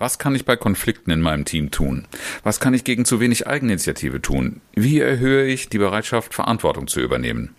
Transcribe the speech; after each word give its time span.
Was 0.00 0.18
kann 0.18 0.34
ich 0.34 0.46
bei 0.46 0.56
Konflikten 0.56 1.10
in 1.10 1.20
meinem 1.20 1.44
Team 1.44 1.70
tun? 1.70 2.06
Was 2.42 2.58
kann 2.58 2.72
ich 2.72 2.84
gegen 2.84 3.04
zu 3.04 3.20
wenig 3.20 3.46
Eigeninitiative 3.46 4.22
tun? 4.22 4.62
Wie 4.72 4.98
erhöhe 4.98 5.44
ich 5.44 5.68
die 5.68 5.76
Bereitschaft, 5.76 6.32
Verantwortung 6.32 6.86
zu 6.86 7.00
übernehmen? 7.00 7.54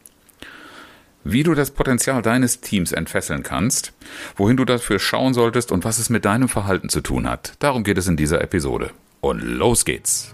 Wie 1.23 1.43
du 1.43 1.53
das 1.53 1.69
Potenzial 1.69 2.23
deines 2.23 2.59
Teams 2.59 2.93
entfesseln 2.93 3.43
kannst, 3.43 3.93
wohin 4.35 4.57
du 4.57 4.65
dafür 4.65 4.97
schauen 4.97 5.35
solltest 5.35 5.71
und 5.71 5.85
was 5.85 5.99
es 5.99 6.09
mit 6.09 6.25
deinem 6.25 6.49
Verhalten 6.49 6.89
zu 6.89 7.01
tun 7.01 7.29
hat, 7.29 7.53
darum 7.59 7.83
geht 7.83 7.99
es 7.99 8.07
in 8.07 8.17
dieser 8.17 8.41
Episode. 8.41 8.89
Und 9.19 9.41
los 9.41 9.85
geht's! 9.85 10.33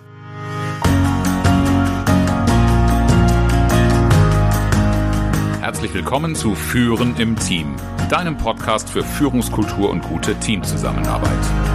Herzlich 5.59 5.93
willkommen 5.93 6.35
zu 6.35 6.55
Führen 6.55 7.17
im 7.17 7.37
Team, 7.37 7.75
deinem 8.09 8.37
Podcast 8.37 8.89
für 8.89 9.03
Führungskultur 9.03 9.89
und 9.89 10.03
gute 10.03 10.35
Teamzusammenarbeit. 10.35 11.66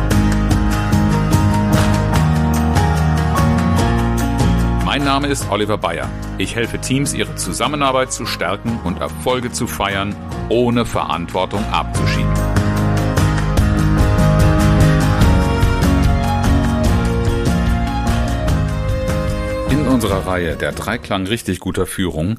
Mein 4.94 5.04
Name 5.04 5.28
ist 5.28 5.50
Oliver 5.50 5.78
Bayer. 5.78 6.10
Ich 6.36 6.54
helfe 6.54 6.78
Teams, 6.78 7.14
ihre 7.14 7.34
Zusammenarbeit 7.34 8.12
zu 8.12 8.26
stärken 8.26 8.78
und 8.84 9.00
Erfolge 9.00 9.50
zu 9.50 9.66
feiern, 9.66 10.14
ohne 10.50 10.84
Verantwortung 10.84 11.64
abzuschieben. 11.72 12.30
In 19.70 19.88
unserer 19.88 20.26
Reihe 20.26 20.56
der 20.56 20.72
Dreiklang 20.72 21.26
richtig 21.26 21.60
guter 21.60 21.86
Führung 21.86 22.38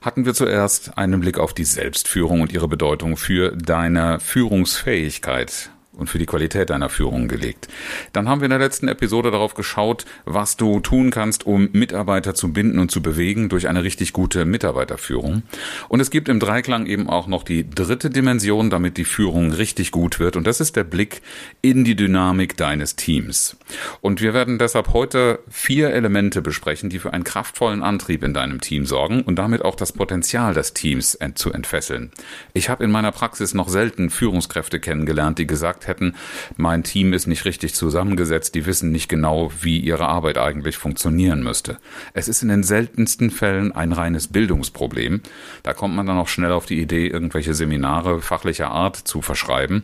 hatten 0.00 0.24
wir 0.24 0.34
zuerst 0.34 0.98
einen 0.98 1.20
Blick 1.20 1.38
auf 1.38 1.54
die 1.54 1.64
Selbstführung 1.64 2.40
und 2.40 2.52
ihre 2.52 2.66
Bedeutung 2.66 3.16
für 3.16 3.52
deine 3.56 4.18
Führungsfähigkeit 4.18 5.70
und 5.96 6.08
für 6.08 6.18
die 6.18 6.26
Qualität 6.26 6.70
deiner 6.70 6.88
Führung 6.88 7.28
gelegt. 7.28 7.68
Dann 8.12 8.28
haben 8.28 8.40
wir 8.40 8.46
in 8.46 8.50
der 8.50 8.58
letzten 8.58 8.88
Episode 8.88 9.30
darauf 9.30 9.54
geschaut, 9.54 10.04
was 10.24 10.56
du 10.56 10.80
tun 10.80 11.10
kannst, 11.10 11.46
um 11.46 11.68
Mitarbeiter 11.72 12.34
zu 12.34 12.52
binden 12.52 12.78
und 12.78 12.90
zu 12.90 13.02
bewegen 13.02 13.48
durch 13.48 13.68
eine 13.68 13.84
richtig 13.84 14.12
gute 14.12 14.44
Mitarbeiterführung. 14.44 15.42
Und 15.88 16.00
es 16.00 16.10
gibt 16.10 16.28
im 16.28 16.40
Dreiklang 16.40 16.86
eben 16.86 17.08
auch 17.08 17.26
noch 17.26 17.42
die 17.42 17.68
dritte 17.68 18.10
Dimension, 18.10 18.70
damit 18.70 18.96
die 18.96 19.04
Führung 19.04 19.52
richtig 19.52 19.90
gut 19.90 20.18
wird. 20.18 20.36
Und 20.36 20.46
das 20.46 20.60
ist 20.60 20.76
der 20.76 20.84
Blick 20.84 21.20
in 21.60 21.84
die 21.84 21.96
Dynamik 21.96 22.56
deines 22.56 22.96
Teams. 22.96 23.56
Und 24.00 24.20
wir 24.20 24.34
werden 24.34 24.58
deshalb 24.58 24.92
heute 24.94 25.40
vier 25.48 25.90
Elemente 25.90 26.40
besprechen, 26.40 26.88
die 26.90 26.98
für 26.98 27.12
einen 27.12 27.24
kraftvollen 27.24 27.82
Antrieb 27.82 28.22
in 28.22 28.32
deinem 28.32 28.60
Team 28.60 28.86
sorgen 28.86 29.22
und 29.22 29.36
damit 29.36 29.62
auch 29.62 29.74
das 29.74 29.92
Potenzial 29.92 30.54
des 30.54 30.72
Teams 30.72 31.18
zu 31.34 31.52
entfesseln. 31.52 32.10
Ich 32.54 32.68
habe 32.68 32.84
in 32.84 32.90
meiner 32.90 33.12
Praxis 33.12 33.54
noch 33.54 33.68
selten 33.68 34.10
Führungskräfte 34.10 34.80
kennengelernt, 34.80 35.38
die 35.38 35.46
gesagt 35.46 35.81
gesagt 35.82 35.88
hätten, 35.88 36.14
mein 36.56 36.82
Team 36.82 37.12
ist 37.12 37.26
nicht 37.26 37.44
richtig 37.44 37.74
zusammengesetzt, 37.74 38.54
die 38.54 38.66
wissen 38.66 38.92
nicht 38.92 39.08
genau, 39.08 39.50
wie 39.60 39.78
ihre 39.78 40.06
Arbeit 40.06 40.38
eigentlich 40.38 40.76
funktionieren 40.76 41.42
müsste. 41.42 41.78
Es 42.14 42.28
ist 42.28 42.42
in 42.42 42.48
den 42.48 42.62
seltensten 42.62 43.30
Fällen 43.30 43.72
ein 43.72 43.92
reines 43.92 44.28
Bildungsproblem. 44.28 45.20
Da 45.62 45.72
kommt 45.74 45.94
man 45.94 46.06
dann 46.06 46.18
auch 46.18 46.28
schnell 46.28 46.52
auf 46.52 46.66
die 46.66 46.80
Idee, 46.80 47.08
irgendwelche 47.08 47.54
Seminare 47.54 48.20
fachlicher 48.20 48.70
Art 48.70 48.96
zu 48.96 49.22
verschreiben, 49.22 49.82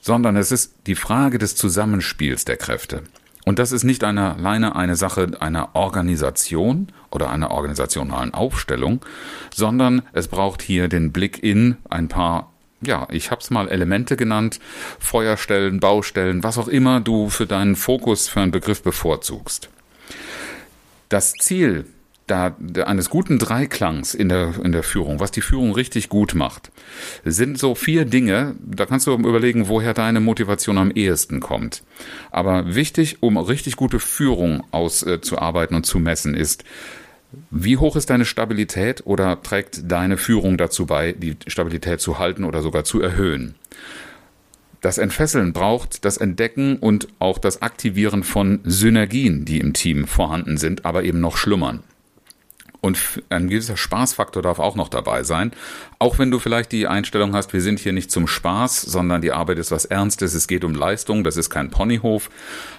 sondern 0.00 0.36
es 0.36 0.50
ist 0.52 0.74
die 0.86 0.94
Frage 0.94 1.38
des 1.38 1.56
Zusammenspiels 1.56 2.44
der 2.44 2.56
Kräfte. 2.56 3.02
Und 3.46 3.58
das 3.58 3.72
ist 3.72 3.84
nicht 3.84 4.04
eine, 4.04 4.36
alleine 4.36 4.76
eine 4.76 4.96
Sache 4.96 5.30
einer 5.40 5.74
Organisation 5.74 6.88
oder 7.10 7.30
einer 7.30 7.50
organisationalen 7.50 8.34
Aufstellung, 8.34 9.04
sondern 9.52 10.02
es 10.12 10.28
braucht 10.28 10.60
hier 10.62 10.88
den 10.88 11.10
Blick 11.10 11.42
in 11.42 11.76
ein 11.88 12.08
paar 12.08 12.49
ja, 12.82 13.06
ich 13.10 13.30
habe 13.30 13.40
es 13.40 13.50
mal 13.50 13.68
Elemente 13.68 14.16
genannt, 14.16 14.60
Feuerstellen, 14.98 15.80
Baustellen, 15.80 16.42
was 16.42 16.58
auch 16.58 16.68
immer 16.68 17.00
du 17.00 17.28
für 17.28 17.46
deinen 17.46 17.76
Fokus 17.76 18.28
für 18.28 18.40
einen 18.40 18.52
Begriff 18.52 18.82
bevorzugst. 18.82 19.68
Das 21.08 21.32
Ziel 21.32 21.86
da, 22.30 22.56
eines 22.84 23.10
guten 23.10 23.38
Dreiklangs 23.38 24.14
in 24.14 24.28
der, 24.28 24.54
in 24.62 24.72
der 24.72 24.82
Führung, 24.82 25.20
was 25.20 25.32
die 25.32 25.40
Führung 25.40 25.72
richtig 25.72 26.08
gut 26.08 26.34
macht, 26.34 26.70
sind 27.24 27.58
so 27.58 27.74
vier 27.74 28.04
Dinge, 28.04 28.54
da 28.60 28.86
kannst 28.86 29.06
du 29.06 29.14
überlegen, 29.14 29.68
woher 29.68 29.94
deine 29.94 30.20
Motivation 30.20 30.78
am 30.78 30.92
ehesten 30.92 31.40
kommt. 31.40 31.82
Aber 32.30 32.74
wichtig, 32.74 33.18
um 33.20 33.36
richtig 33.36 33.76
gute 33.76 33.98
Führung 33.98 34.62
auszuarbeiten 34.70 35.74
äh, 35.74 35.78
und 35.78 35.86
zu 35.86 35.98
messen, 35.98 36.34
ist, 36.34 36.64
wie 37.50 37.76
hoch 37.76 37.96
ist 37.96 38.10
deine 38.10 38.24
Stabilität 38.24 39.02
oder 39.06 39.42
trägt 39.42 39.90
deine 39.90 40.16
Führung 40.16 40.56
dazu 40.56 40.86
bei, 40.86 41.12
die 41.12 41.36
Stabilität 41.46 42.00
zu 42.00 42.18
halten 42.18 42.44
oder 42.44 42.62
sogar 42.62 42.84
zu 42.84 43.00
erhöhen? 43.00 43.54
Das 44.80 44.98
Entfesseln 44.98 45.52
braucht 45.52 46.04
das 46.04 46.16
Entdecken 46.16 46.76
und 46.76 47.08
auch 47.18 47.38
das 47.38 47.60
Aktivieren 47.60 48.22
von 48.22 48.60
Synergien, 48.64 49.44
die 49.44 49.58
im 49.58 49.74
Team 49.74 50.06
vorhanden 50.06 50.56
sind, 50.56 50.86
aber 50.86 51.04
eben 51.04 51.20
noch 51.20 51.36
schlummern. 51.36 51.82
Und 52.80 52.98
ein 53.28 53.48
gewisser 53.48 53.76
Spaßfaktor 53.76 54.42
darf 54.42 54.58
auch 54.58 54.74
noch 54.74 54.88
dabei 54.88 55.22
sein. 55.22 55.52
Auch 55.98 56.18
wenn 56.18 56.30
du 56.30 56.38
vielleicht 56.38 56.72
die 56.72 56.86
Einstellung 56.86 57.34
hast, 57.34 57.52
wir 57.52 57.60
sind 57.60 57.78
hier 57.78 57.92
nicht 57.92 58.10
zum 58.10 58.26
Spaß, 58.26 58.80
sondern 58.80 59.20
die 59.20 59.32
Arbeit 59.32 59.58
ist 59.58 59.70
was 59.70 59.84
Ernstes, 59.84 60.32
es 60.32 60.48
geht 60.48 60.64
um 60.64 60.74
Leistung, 60.74 61.22
das 61.22 61.36
ist 61.36 61.50
kein 61.50 61.70
Ponyhof. 61.70 62.30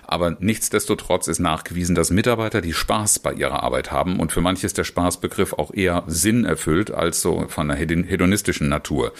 Aber 0.08 0.36
nichtsdestotrotz 0.40 1.28
ist 1.28 1.40
nachgewiesen, 1.40 1.96
dass 1.96 2.10
Mitarbeiter, 2.10 2.62
die 2.62 2.74
Spaß 2.74 3.20
bei 3.20 3.34
ihrer 3.34 3.64
Arbeit 3.64 3.92
haben 3.92 4.20
und 4.20 4.32
für 4.32 4.42
manche 4.42 4.66
ist 4.66 4.78
der 4.78 4.84
Spaßbegriff 4.84 5.54
auch 5.54 5.74
eher 5.74 6.04
Sinn 6.08 6.46
erfüllt 6.46 6.92
als 6.92 7.22
so 7.22 7.46
von 7.48 7.68
der 7.68 7.78
hedonistischen 7.78 8.70
Natur. 8.70 9.14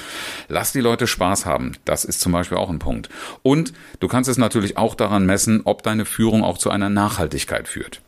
Lass 0.50 0.74
die 0.74 0.82
Leute 0.82 1.06
Spaß 1.08 1.46
haben. 1.46 1.74
Das 1.86 2.06
ist 2.06 2.22
zum 2.22 2.32
Beispiel 2.32 2.58
auch 2.58 2.70
ein 2.70 2.80
Punkt. 2.80 3.10
Und 3.44 3.72
du 4.00 4.08
kannst 4.08 4.30
es 4.30 4.38
natürlich 4.38 4.78
auch 4.78 4.96
daran 4.96 5.26
messen, 5.26 5.62
ob 5.64 5.84
deine 5.84 6.06
Führung 6.06 6.44
auch 6.44 6.58
zu 6.58 6.72
einer 6.72 6.90
Nachhaltigkeit 6.90 7.68
führt. 7.68 8.02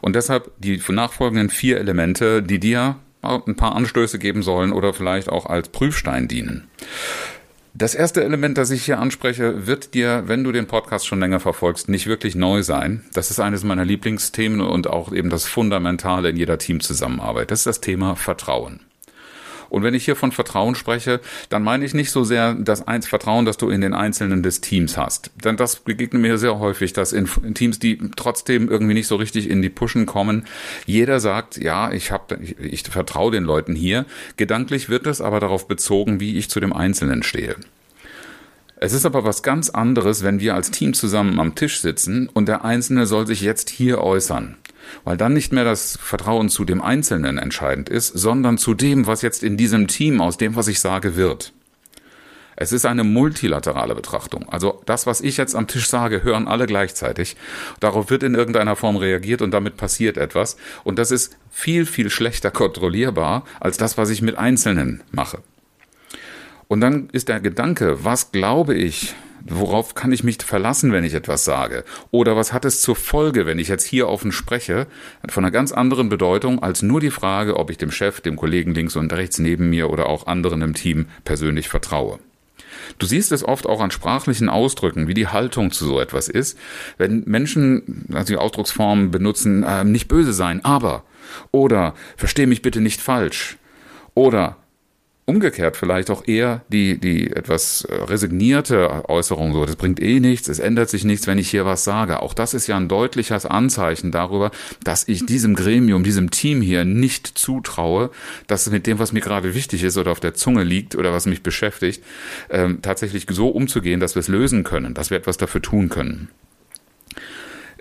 Und 0.00 0.16
deshalb 0.16 0.50
die 0.58 0.82
nachfolgenden 0.88 1.50
vier 1.50 1.78
Elemente, 1.78 2.42
die 2.42 2.58
dir 2.58 2.96
ein 3.22 3.56
paar 3.56 3.76
Anstöße 3.76 4.18
geben 4.18 4.42
sollen 4.42 4.72
oder 4.72 4.94
vielleicht 4.94 5.28
auch 5.28 5.46
als 5.46 5.68
Prüfstein 5.68 6.26
dienen. 6.26 6.68
Das 7.72 7.94
erste 7.94 8.24
Element, 8.24 8.58
das 8.58 8.72
ich 8.72 8.84
hier 8.84 8.98
anspreche, 8.98 9.66
wird 9.66 9.94
dir, 9.94 10.24
wenn 10.26 10.42
du 10.42 10.50
den 10.50 10.66
Podcast 10.66 11.06
schon 11.06 11.20
länger 11.20 11.38
verfolgst, 11.38 11.88
nicht 11.88 12.08
wirklich 12.08 12.34
neu 12.34 12.62
sein. 12.62 13.04
Das 13.12 13.30
ist 13.30 13.38
eines 13.38 13.62
meiner 13.62 13.84
Lieblingsthemen 13.84 14.60
und 14.60 14.88
auch 14.88 15.12
eben 15.12 15.30
das 15.30 15.46
Fundamentale 15.46 16.30
in 16.30 16.36
jeder 16.36 16.58
Teamzusammenarbeit. 16.58 17.50
Das 17.50 17.60
ist 17.60 17.66
das 17.66 17.80
Thema 17.80 18.16
Vertrauen. 18.16 18.80
Und 19.70 19.82
wenn 19.82 19.94
ich 19.94 20.04
hier 20.04 20.16
von 20.16 20.32
Vertrauen 20.32 20.74
spreche, 20.74 21.20
dann 21.48 21.62
meine 21.62 21.84
ich 21.84 21.94
nicht 21.94 22.10
so 22.10 22.24
sehr 22.24 22.54
das 22.54 22.86
eins 22.86 23.06
Vertrauen, 23.08 23.44
das 23.44 23.56
du 23.56 23.70
in 23.70 23.80
den 23.80 23.94
Einzelnen 23.94 24.42
des 24.42 24.60
Teams 24.60 24.96
hast. 24.96 25.30
Denn 25.42 25.56
das 25.56 25.76
begegnet 25.76 26.20
mir 26.20 26.38
sehr 26.38 26.58
häufig, 26.58 26.92
dass 26.92 27.12
in, 27.12 27.28
in 27.42 27.54
Teams, 27.54 27.78
die 27.78 27.98
trotzdem 28.16 28.68
irgendwie 28.68 28.94
nicht 28.94 29.06
so 29.06 29.16
richtig 29.16 29.48
in 29.48 29.62
die 29.62 29.70
Pushen 29.70 30.06
kommen, 30.06 30.44
jeder 30.86 31.20
sagt, 31.20 31.56
ja, 31.56 31.92
ich 31.92 32.10
habe, 32.10 32.38
ich, 32.42 32.58
ich 32.58 32.82
vertraue 32.82 33.30
den 33.30 33.44
Leuten 33.44 33.74
hier. 33.74 34.06
Gedanklich 34.36 34.88
wird 34.88 35.06
es 35.06 35.20
aber 35.20 35.40
darauf 35.40 35.68
bezogen, 35.68 36.20
wie 36.20 36.36
ich 36.36 36.50
zu 36.50 36.60
dem 36.60 36.72
Einzelnen 36.72 37.22
stehe. 37.22 37.56
Es 38.82 38.94
ist 38.94 39.04
aber 39.04 39.24
was 39.24 39.42
ganz 39.42 39.68
anderes, 39.68 40.22
wenn 40.24 40.40
wir 40.40 40.54
als 40.54 40.70
Team 40.70 40.94
zusammen 40.94 41.38
am 41.38 41.54
Tisch 41.54 41.80
sitzen 41.80 42.28
und 42.28 42.48
der 42.48 42.64
Einzelne 42.64 43.06
soll 43.06 43.26
sich 43.26 43.42
jetzt 43.42 43.68
hier 43.70 44.00
äußern 44.00 44.56
weil 45.04 45.16
dann 45.16 45.32
nicht 45.32 45.52
mehr 45.52 45.64
das 45.64 45.98
Vertrauen 46.00 46.48
zu 46.48 46.64
dem 46.64 46.82
Einzelnen 46.82 47.38
entscheidend 47.38 47.88
ist, 47.88 48.08
sondern 48.08 48.58
zu 48.58 48.74
dem, 48.74 49.06
was 49.06 49.22
jetzt 49.22 49.42
in 49.42 49.56
diesem 49.56 49.86
Team 49.86 50.20
aus 50.20 50.36
dem, 50.36 50.56
was 50.56 50.68
ich 50.68 50.80
sage, 50.80 51.16
wird. 51.16 51.52
Es 52.56 52.72
ist 52.72 52.84
eine 52.84 53.04
multilaterale 53.04 53.94
Betrachtung. 53.94 54.46
Also 54.50 54.82
das, 54.84 55.06
was 55.06 55.22
ich 55.22 55.38
jetzt 55.38 55.54
am 55.54 55.66
Tisch 55.66 55.88
sage, 55.88 56.24
hören 56.24 56.46
alle 56.46 56.66
gleichzeitig. 56.66 57.36
Darauf 57.80 58.10
wird 58.10 58.22
in 58.22 58.34
irgendeiner 58.34 58.76
Form 58.76 58.96
reagiert 58.96 59.40
und 59.40 59.52
damit 59.52 59.78
passiert 59.78 60.18
etwas. 60.18 60.56
Und 60.84 60.98
das 60.98 61.10
ist 61.10 61.38
viel, 61.50 61.86
viel 61.86 62.10
schlechter 62.10 62.50
kontrollierbar 62.50 63.44
als 63.60 63.78
das, 63.78 63.96
was 63.96 64.10
ich 64.10 64.20
mit 64.20 64.36
Einzelnen 64.36 65.02
mache. 65.10 65.38
Und 66.70 66.80
dann 66.80 67.08
ist 67.10 67.28
der 67.28 67.40
Gedanke, 67.40 68.04
was 68.04 68.30
glaube 68.30 68.74
ich, 68.74 69.14
Worauf 69.42 69.94
kann 69.94 70.12
ich 70.12 70.22
mich 70.22 70.36
verlassen, 70.36 70.92
wenn 70.92 71.02
ich 71.02 71.14
etwas 71.14 71.46
sage? 71.46 71.82
Oder 72.10 72.36
was 72.36 72.52
hat 72.52 72.66
es 72.66 72.82
zur 72.82 72.94
Folge, 72.94 73.46
wenn 73.46 73.58
ich 73.58 73.68
jetzt 73.68 73.86
hier 73.86 74.06
offen 74.06 74.32
spreche? 74.32 74.86
Von 75.30 75.44
einer 75.44 75.50
ganz 75.50 75.72
anderen 75.72 76.10
Bedeutung 76.10 76.62
als 76.62 76.82
nur 76.82 77.00
die 77.00 77.10
Frage, 77.10 77.56
ob 77.56 77.70
ich 77.70 77.78
dem 77.78 77.90
Chef, 77.90 78.20
dem 78.20 78.36
Kollegen 78.36 78.74
links 78.74 78.96
und 78.96 79.10
rechts 79.14 79.38
neben 79.38 79.70
mir 79.70 79.88
oder 79.88 80.10
auch 80.10 80.26
anderen 80.26 80.60
im 80.60 80.74
Team 80.74 81.06
persönlich 81.24 81.70
vertraue. 81.70 82.18
Du 82.98 83.06
siehst 83.06 83.32
es 83.32 83.42
oft 83.42 83.66
auch 83.66 83.80
an 83.80 83.90
sprachlichen 83.90 84.50
Ausdrücken, 84.50 85.08
wie 85.08 85.14
die 85.14 85.28
Haltung 85.28 85.70
zu 85.70 85.86
so 85.86 85.98
etwas 86.00 86.28
ist. 86.28 86.58
Wenn 86.98 87.24
Menschen 87.24 88.04
also 88.12 88.34
die 88.34 88.38
Ausdrucksformen 88.38 89.10
benutzen, 89.10 89.62
äh, 89.62 89.84
nicht 89.84 90.06
böse 90.06 90.34
sein, 90.34 90.62
aber 90.66 91.04
oder 91.50 91.94
verstehe 92.18 92.46
mich 92.46 92.60
bitte 92.60 92.82
nicht 92.82 93.00
falsch 93.00 93.56
oder 94.12 94.58
umgekehrt 95.30 95.76
vielleicht 95.76 96.10
auch 96.10 96.26
eher 96.26 96.62
die, 96.68 96.98
die 96.98 97.30
etwas 97.30 97.84
äh, 97.84 97.94
resignierte 97.94 99.08
Äußerung 99.08 99.52
so, 99.52 99.64
das 99.64 99.76
bringt 99.76 100.02
eh 100.02 100.18
nichts, 100.18 100.48
es 100.48 100.58
ändert 100.58 100.90
sich 100.90 101.04
nichts, 101.04 101.28
wenn 101.28 101.38
ich 101.38 101.48
hier 101.48 101.64
was 101.64 101.84
sage. 101.84 102.20
Auch 102.20 102.34
das 102.34 102.52
ist 102.52 102.66
ja 102.66 102.76
ein 102.76 102.88
deutliches 102.88 103.46
Anzeichen 103.46 104.10
darüber, 104.10 104.50
dass 104.82 105.06
ich 105.06 105.24
diesem 105.24 105.54
Gremium, 105.54 106.02
diesem 106.02 106.32
Team 106.32 106.60
hier 106.60 106.84
nicht 106.84 107.38
zutraue, 107.38 108.10
dass 108.48 108.68
mit 108.70 108.88
dem, 108.88 108.98
was 108.98 109.12
mir 109.12 109.20
gerade 109.20 109.54
wichtig 109.54 109.84
ist 109.84 109.96
oder 109.96 110.10
auf 110.10 110.20
der 110.20 110.34
Zunge 110.34 110.64
liegt 110.64 110.96
oder 110.96 111.12
was 111.12 111.26
mich 111.26 111.44
beschäftigt, 111.44 112.02
ähm, 112.50 112.82
tatsächlich 112.82 113.26
so 113.30 113.48
umzugehen, 113.50 114.00
dass 114.00 114.16
wir 114.16 114.20
es 114.20 114.28
lösen 114.28 114.64
können, 114.64 114.94
dass 114.94 115.10
wir 115.10 115.16
etwas 115.16 115.36
dafür 115.36 115.62
tun 115.62 115.88
können. 115.88 116.28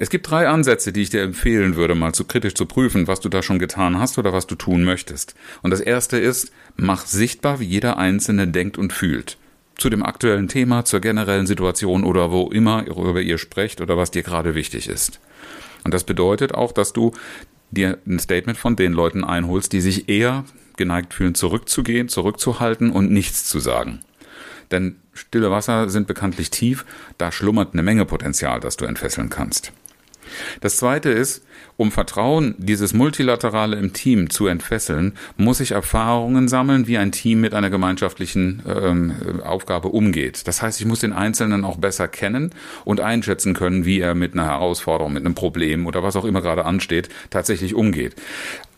Es 0.02 0.10
gibt 0.10 0.32
drei 0.32 0.48
Ansätze, 0.48 0.94
die 0.94 1.02
ich 1.02 1.10
dir 1.10 1.24
empfehlen 1.24 1.76
würde, 1.76 1.94
mal 1.94 2.14
zu 2.14 2.24
kritisch 2.24 2.54
zu 2.54 2.66
prüfen, 2.66 3.10
was 3.10 3.20
du 3.20 3.28
da 3.28 3.44
schon 3.44 3.60
getan 3.60 4.00
hast 4.00 4.18
oder 4.18 4.32
was 4.32 4.48
du 4.48 4.56
tun 4.56 4.86
möchtest. 4.86 5.36
Und 5.62 5.72
das 5.72 5.82
erste 5.82 6.18
ist, 6.18 6.54
mach 6.78 7.06
sichtbar, 7.06 7.60
wie 7.60 7.66
jeder 7.66 7.98
Einzelne 7.98 8.48
denkt 8.48 8.78
und 8.78 8.94
fühlt. 8.94 9.38
Zu 9.78 9.90
dem 9.90 10.02
aktuellen 10.02 10.48
Thema, 10.48 10.86
zur 10.86 11.02
generellen 11.02 11.48
Situation 11.48 12.06
oder 12.06 12.32
wo 12.32 12.48
immer, 12.48 12.86
worüber 12.88 13.20
ihr 13.20 13.38
sprecht 13.38 13.82
oder 13.82 13.98
was 13.98 14.10
dir 14.10 14.24
gerade 14.24 14.56
wichtig 14.56 14.88
ist. 14.88 15.20
Und 15.84 15.94
das 15.94 16.06
bedeutet 16.06 16.54
auch, 16.56 16.72
dass 16.72 16.94
du 16.94 17.12
dir 17.70 17.98
ein 18.08 18.20
Statement 18.20 18.58
von 18.58 18.78
den 18.78 18.94
Leuten 18.94 19.26
einholst, 19.26 19.74
die 19.74 19.82
sich 19.82 20.08
eher 20.08 20.46
geneigt 20.78 21.14
fühlen, 21.14 21.36
zurückzugehen, 21.36 22.08
zurückzuhalten 22.08 22.92
und 22.92 23.12
nichts 23.12 23.50
zu 23.50 23.60
sagen. 23.60 24.00
Denn 24.72 24.96
stille 25.12 25.52
Wasser 25.52 25.90
sind 25.90 26.08
bekanntlich 26.08 26.52
tief, 26.52 26.86
da 27.18 27.34
schlummert 27.34 27.74
eine 27.74 27.84
Menge 27.84 28.06
Potenzial, 28.06 28.62
das 28.62 28.78
du 28.78 28.86
entfesseln 28.86 29.30
kannst. 29.30 29.74
Das 30.62 30.78
zweite 30.78 31.10
ist, 31.10 31.44
um 31.78 31.92
Vertrauen, 31.92 32.56
dieses 32.58 32.94
Multilaterale 32.94 33.78
im 33.78 33.94
Team 33.94 34.30
zu 34.30 34.48
entfesseln, 34.48 35.14
muss 35.38 35.62
ich 35.62 35.72
Erfahrungen 35.72 36.48
sammeln, 36.50 36.88
wie 36.88 36.98
ein 36.98 37.14
Team 37.14 37.40
mit 37.40 37.54
einer 37.54 37.70
gemeinschaftlichen 37.70 38.62
ähm, 38.68 39.42
Aufgabe 39.44 39.88
umgeht. 39.88 40.48
Das 40.48 40.62
heißt, 40.62 40.80
ich 40.82 40.86
muss 40.86 41.00
den 41.00 41.14
Einzelnen 41.14 41.64
auch 41.64 41.78
besser 41.78 42.08
kennen 42.08 42.52
und 42.84 43.00
einschätzen 43.00 43.54
können, 43.54 43.86
wie 43.86 44.02
er 44.02 44.14
mit 44.14 44.34
einer 44.34 44.46
Herausforderung, 44.46 45.14
mit 45.14 45.26
einem 45.26 45.36
Problem 45.36 45.88
oder 45.88 46.04
was 46.04 46.16
auch 46.16 46.26
immer 46.26 46.42
gerade 46.42 46.66
ansteht, 46.66 47.10
tatsächlich 47.30 47.74
umgeht 47.74 48.16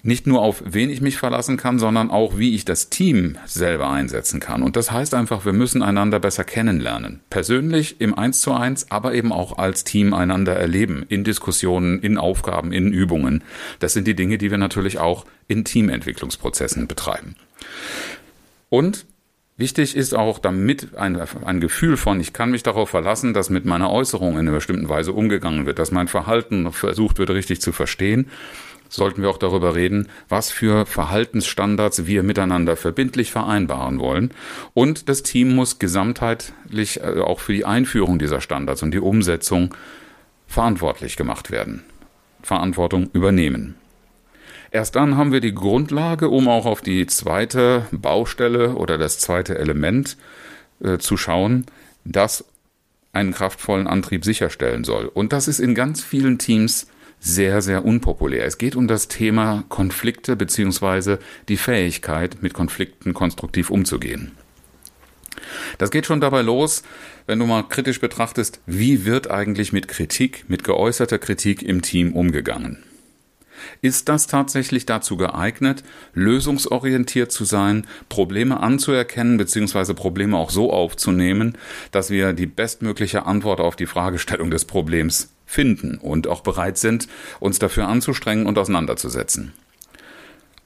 nicht 0.04 0.28
nur 0.28 0.42
auf 0.42 0.64
wen 0.66 0.90
ich 0.90 1.02
mich 1.02 1.18
verlassen 1.18 1.58
kann, 1.58 1.80
sondern 1.80 2.10
auch 2.10 2.38
wie 2.38 2.56
ich 2.56 2.66
das 2.66 2.90
Team 2.90 3.38
selber 3.46 3.90
einsetzen 3.90 4.40
kann. 4.40 4.64
Und 4.64 4.76
das 4.76 4.92
heißt 4.92 5.14
einfach, 5.14 5.46
wir 5.46 5.54
müssen 5.54 5.84
einander 5.84 6.20
besser 6.20 6.44
kennenlernen. 6.44 7.20
Persönlich 7.30 8.02
im 8.02 8.18
Eins 8.18 8.42
zu 8.42 8.54
eins, 8.54 8.90
aber 8.90 9.14
eben 9.14 9.32
auch 9.32 9.58
als 9.58 9.84
Team 9.84 10.14
einander 10.14 10.56
erleben. 10.56 11.06
In 11.08 11.24
Diskussionen, 11.24 12.00
in 12.00 12.18
Aufgaben, 12.18 12.72
in 12.72 12.92
Übungen. 12.92 13.44
Das 13.80 13.94
sind 13.94 14.08
die 14.08 14.16
Dinge, 14.16 14.38
die 14.38 14.52
wir 14.52 14.58
natürlich 14.58 14.98
auch 14.98 15.26
in 15.48 15.66
Teamentwicklungsprozessen 15.66 16.88
betreiben. 16.88 17.36
Und 18.70 19.06
Wichtig 19.62 19.96
ist 19.96 20.16
auch 20.16 20.40
damit 20.40 20.98
ein, 20.98 21.22
ein, 21.46 21.62
Gefühl 21.62 21.96
von, 21.96 22.20
ich 22.20 22.34
kann 22.34 22.50
mich 22.50 22.64
darauf 22.64 22.90
verlassen, 22.90 23.36
dass 23.36 23.52
mit 23.52 23.64
meiner 23.64 23.92
Äußerung 23.92 24.34
in 24.34 24.40
einer 24.40 24.54
bestimmten 24.54 24.90
Weise 24.90 25.14
umgegangen 25.14 25.68
wird, 25.68 25.78
dass 25.78 25.92
mein 25.92 26.08
Verhalten 26.08 26.72
versucht 26.72 27.20
wird, 27.20 27.30
richtig 27.30 27.62
zu 27.62 27.72
verstehen 27.72 28.32
sollten 28.90 29.22
wir 29.22 29.30
auch 29.30 29.38
darüber 29.38 29.76
reden, 29.76 30.10
was 30.30 30.52
für 30.52 30.86
Verhaltensstandards 30.88 32.08
wir 32.08 32.24
miteinander 32.24 32.76
verbindlich 32.76 33.32
vereinbaren 33.32 34.00
wollen. 34.00 34.32
Und 34.74 35.08
das 35.08 35.22
Team 35.24 35.56
muss 35.56 35.80
gesamtheitlich 35.80 37.00
äh, 37.00 37.22
auch 37.22 37.40
für 37.40 37.54
die 37.54 37.64
Einführung 37.64 38.18
dieser 38.18 38.42
Standards 38.42 38.84
und 38.84 38.92
die 38.92 39.00
Umsetzung 39.00 39.76
verantwortlich 40.48 41.16
gemacht 41.16 41.52
werden. 41.52 41.84
Verantwortung 42.42 43.12
übernehmen. 43.14 43.76
Erst 44.72 44.96
dann 44.96 45.18
haben 45.18 45.34
wir 45.34 45.42
die 45.42 45.54
Grundlage, 45.54 46.30
um 46.30 46.48
auch 46.48 46.66
auf 46.66 46.82
die 46.82 47.06
zweite 47.06 47.86
Baustelle 47.92 48.76
oder 48.76 48.98
das 48.98 49.20
zweite 49.20 49.58
Element 49.58 50.16
äh, 50.82 50.98
zu 50.98 51.18
schauen, 51.18 51.66
das 52.06 52.46
einen 53.12 53.34
kraftvollen 53.34 53.88
Antrieb 53.88 54.24
sicherstellen 54.24 54.86
soll. 54.86 55.08
Und 55.08 55.34
das 55.34 55.50
ist 55.50 55.60
in 55.60 55.76
ganz 55.76 56.02
vielen 56.02 56.38
Teams 56.40 56.88
sehr, 57.20 57.62
sehr 57.62 57.84
unpopulär. 57.84 58.46
Es 58.46 58.58
geht 58.58 58.78
um 58.78 58.88
das 58.88 59.10
Thema 59.10 59.66
Konflikte 59.68 60.38
beziehungsweise 60.38 61.20
die 61.50 61.58
Fähigkeit, 61.58 62.42
mit 62.42 62.54
Konflikten 62.54 63.14
konstruktiv 63.14 63.70
umzugehen. 63.70 64.32
Das 65.78 65.92
geht 65.92 66.06
schon 66.06 66.22
dabei 66.22 66.42
los, 66.42 66.84
wenn 67.28 67.40
du 67.40 67.46
mal 67.46 67.64
kritisch 67.64 68.00
betrachtest, 68.00 68.62
wie 68.66 69.06
wird 69.06 69.30
eigentlich 69.30 69.74
mit 69.74 69.90
Kritik, 69.90 70.46
mit 70.48 70.64
geäußerter 70.64 71.20
Kritik 71.20 71.62
im 71.62 71.82
Team 71.82 72.14
umgegangen. 72.14 72.84
Ist 73.82 74.10
das 74.10 74.28
tatsächlich 74.28 74.86
dazu 74.86 75.18
geeignet, 75.18 75.84
lösungsorientiert 76.14 77.32
zu 77.32 77.46
sein, 77.46 77.88
Probleme 78.10 78.60
anzuerkennen 78.60 79.38
bzw. 79.38 79.94
Probleme 79.94 80.38
auch 80.38 80.50
so 80.50 80.72
aufzunehmen, 80.72 81.58
dass 81.92 82.10
wir 82.10 82.34
die 82.34 82.48
bestmögliche 82.48 83.26
Antwort 83.26 83.60
auf 83.60 83.76
die 83.76 83.86
Fragestellung 83.86 84.52
des 84.52 84.66
Problems 84.66 85.34
finden 85.46 85.98
und 85.98 86.28
auch 86.28 86.42
bereit 86.42 86.78
sind, 86.78 87.08
uns 87.40 87.60
dafür 87.60 87.88
anzustrengen 87.88 88.46
und 88.46 88.58
auseinanderzusetzen. 88.58 89.54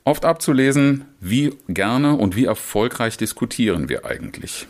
Oft 0.04 0.24
abzulesen, 0.24 1.06
wie 1.20 1.56
gerne 1.68 2.16
und 2.16 2.36
wie 2.36 2.46
erfolgreich 2.46 3.18
diskutieren 3.18 3.90
wir 3.90 4.06
eigentlich. 4.06 4.68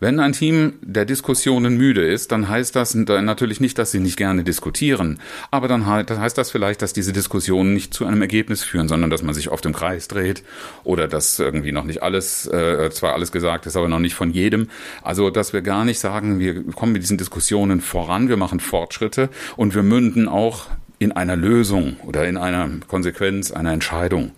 Wenn 0.00 0.20
ein 0.20 0.32
Team 0.32 0.74
der 0.80 1.04
Diskussionen 1.04 1.76
müde 1.76 2.06
ist, 2.06 2.30
dann 2.30 2.48
heißt 2.48 2.76
das 2.76 2.94
natürlich 2.94 3.60
nicht, 3.60 3.78
dass 3.78 3.90
sie 3.90 3.98
nicht 3.98 4.16
gerne 4.16 4.44
diskutieren, 4.44 5.18
aber 5.50 5.66
dann 5.66 5.86
heißt 5.86 6.38
das 6.38 6.50
vielleicht, 6.50 6.82
dass 6.82 6.92
diese 6.92 7.12
Diskussionen 7.12 7.74
nicht 7.74 7.92
zu 7.92 8.06
einem 8.06 8.22
Ergebnis 8.22 8.62
führen, 8.62 8.88
sondern 8.88 9.10
dass 9.10 9.22
man 9.22 9.34
sich 9.34 9.50
oft 9.50 9.66
im 9.66 9.72
Kreis 9.72 10.06
dreht 10.06 10.44
oder 10.84 11.08
dass 11.08 11.38
irgendwie 11.38 11.72
noch 11.72 11.84
nicht 11.84 12.02
alles, 12.02 12.46
äh, 12.46 12.90
zwar 12.90 13.14
alles 13.14 13.32
gesagt 13.32 13.66
ist, 13.66 13.76
aber 13.76 13.88
noch 13.88 13.98
nicht 13.98 14.14
von 14.14 14.30
jedem. 14.30 14.68
Also, 15.02 15.30
dass 15.30 15.52
wir 15.52 15.62
gar 15.62 15.84
nicht 15.84 15.98
sagen, 15.98 16.38
wir 16.38 16.62
kommen 16.72 16.92
mit 16.92 17.02
diesen 17.02 17.18
Diskussionen 17.18 17.80
voran, 17.80 18.28
wir 18.28 18.36
machen 18.36 18.60
Fortschritte 18.60 19.28
und 19.56 19.74
wir 19.74 19.82
münden 19.82 20.28
auch 20.28 20.66
in 20.98 21.12
einer 21.12 21.36
Lösung 21.36 21.96
oder 22.04 22.26
in 22.28 22.36
einer 22.36 22.68
Konsequenz, 22.86 23.50
einer 23.50 23.72
Entscheidung. 23.72 24.32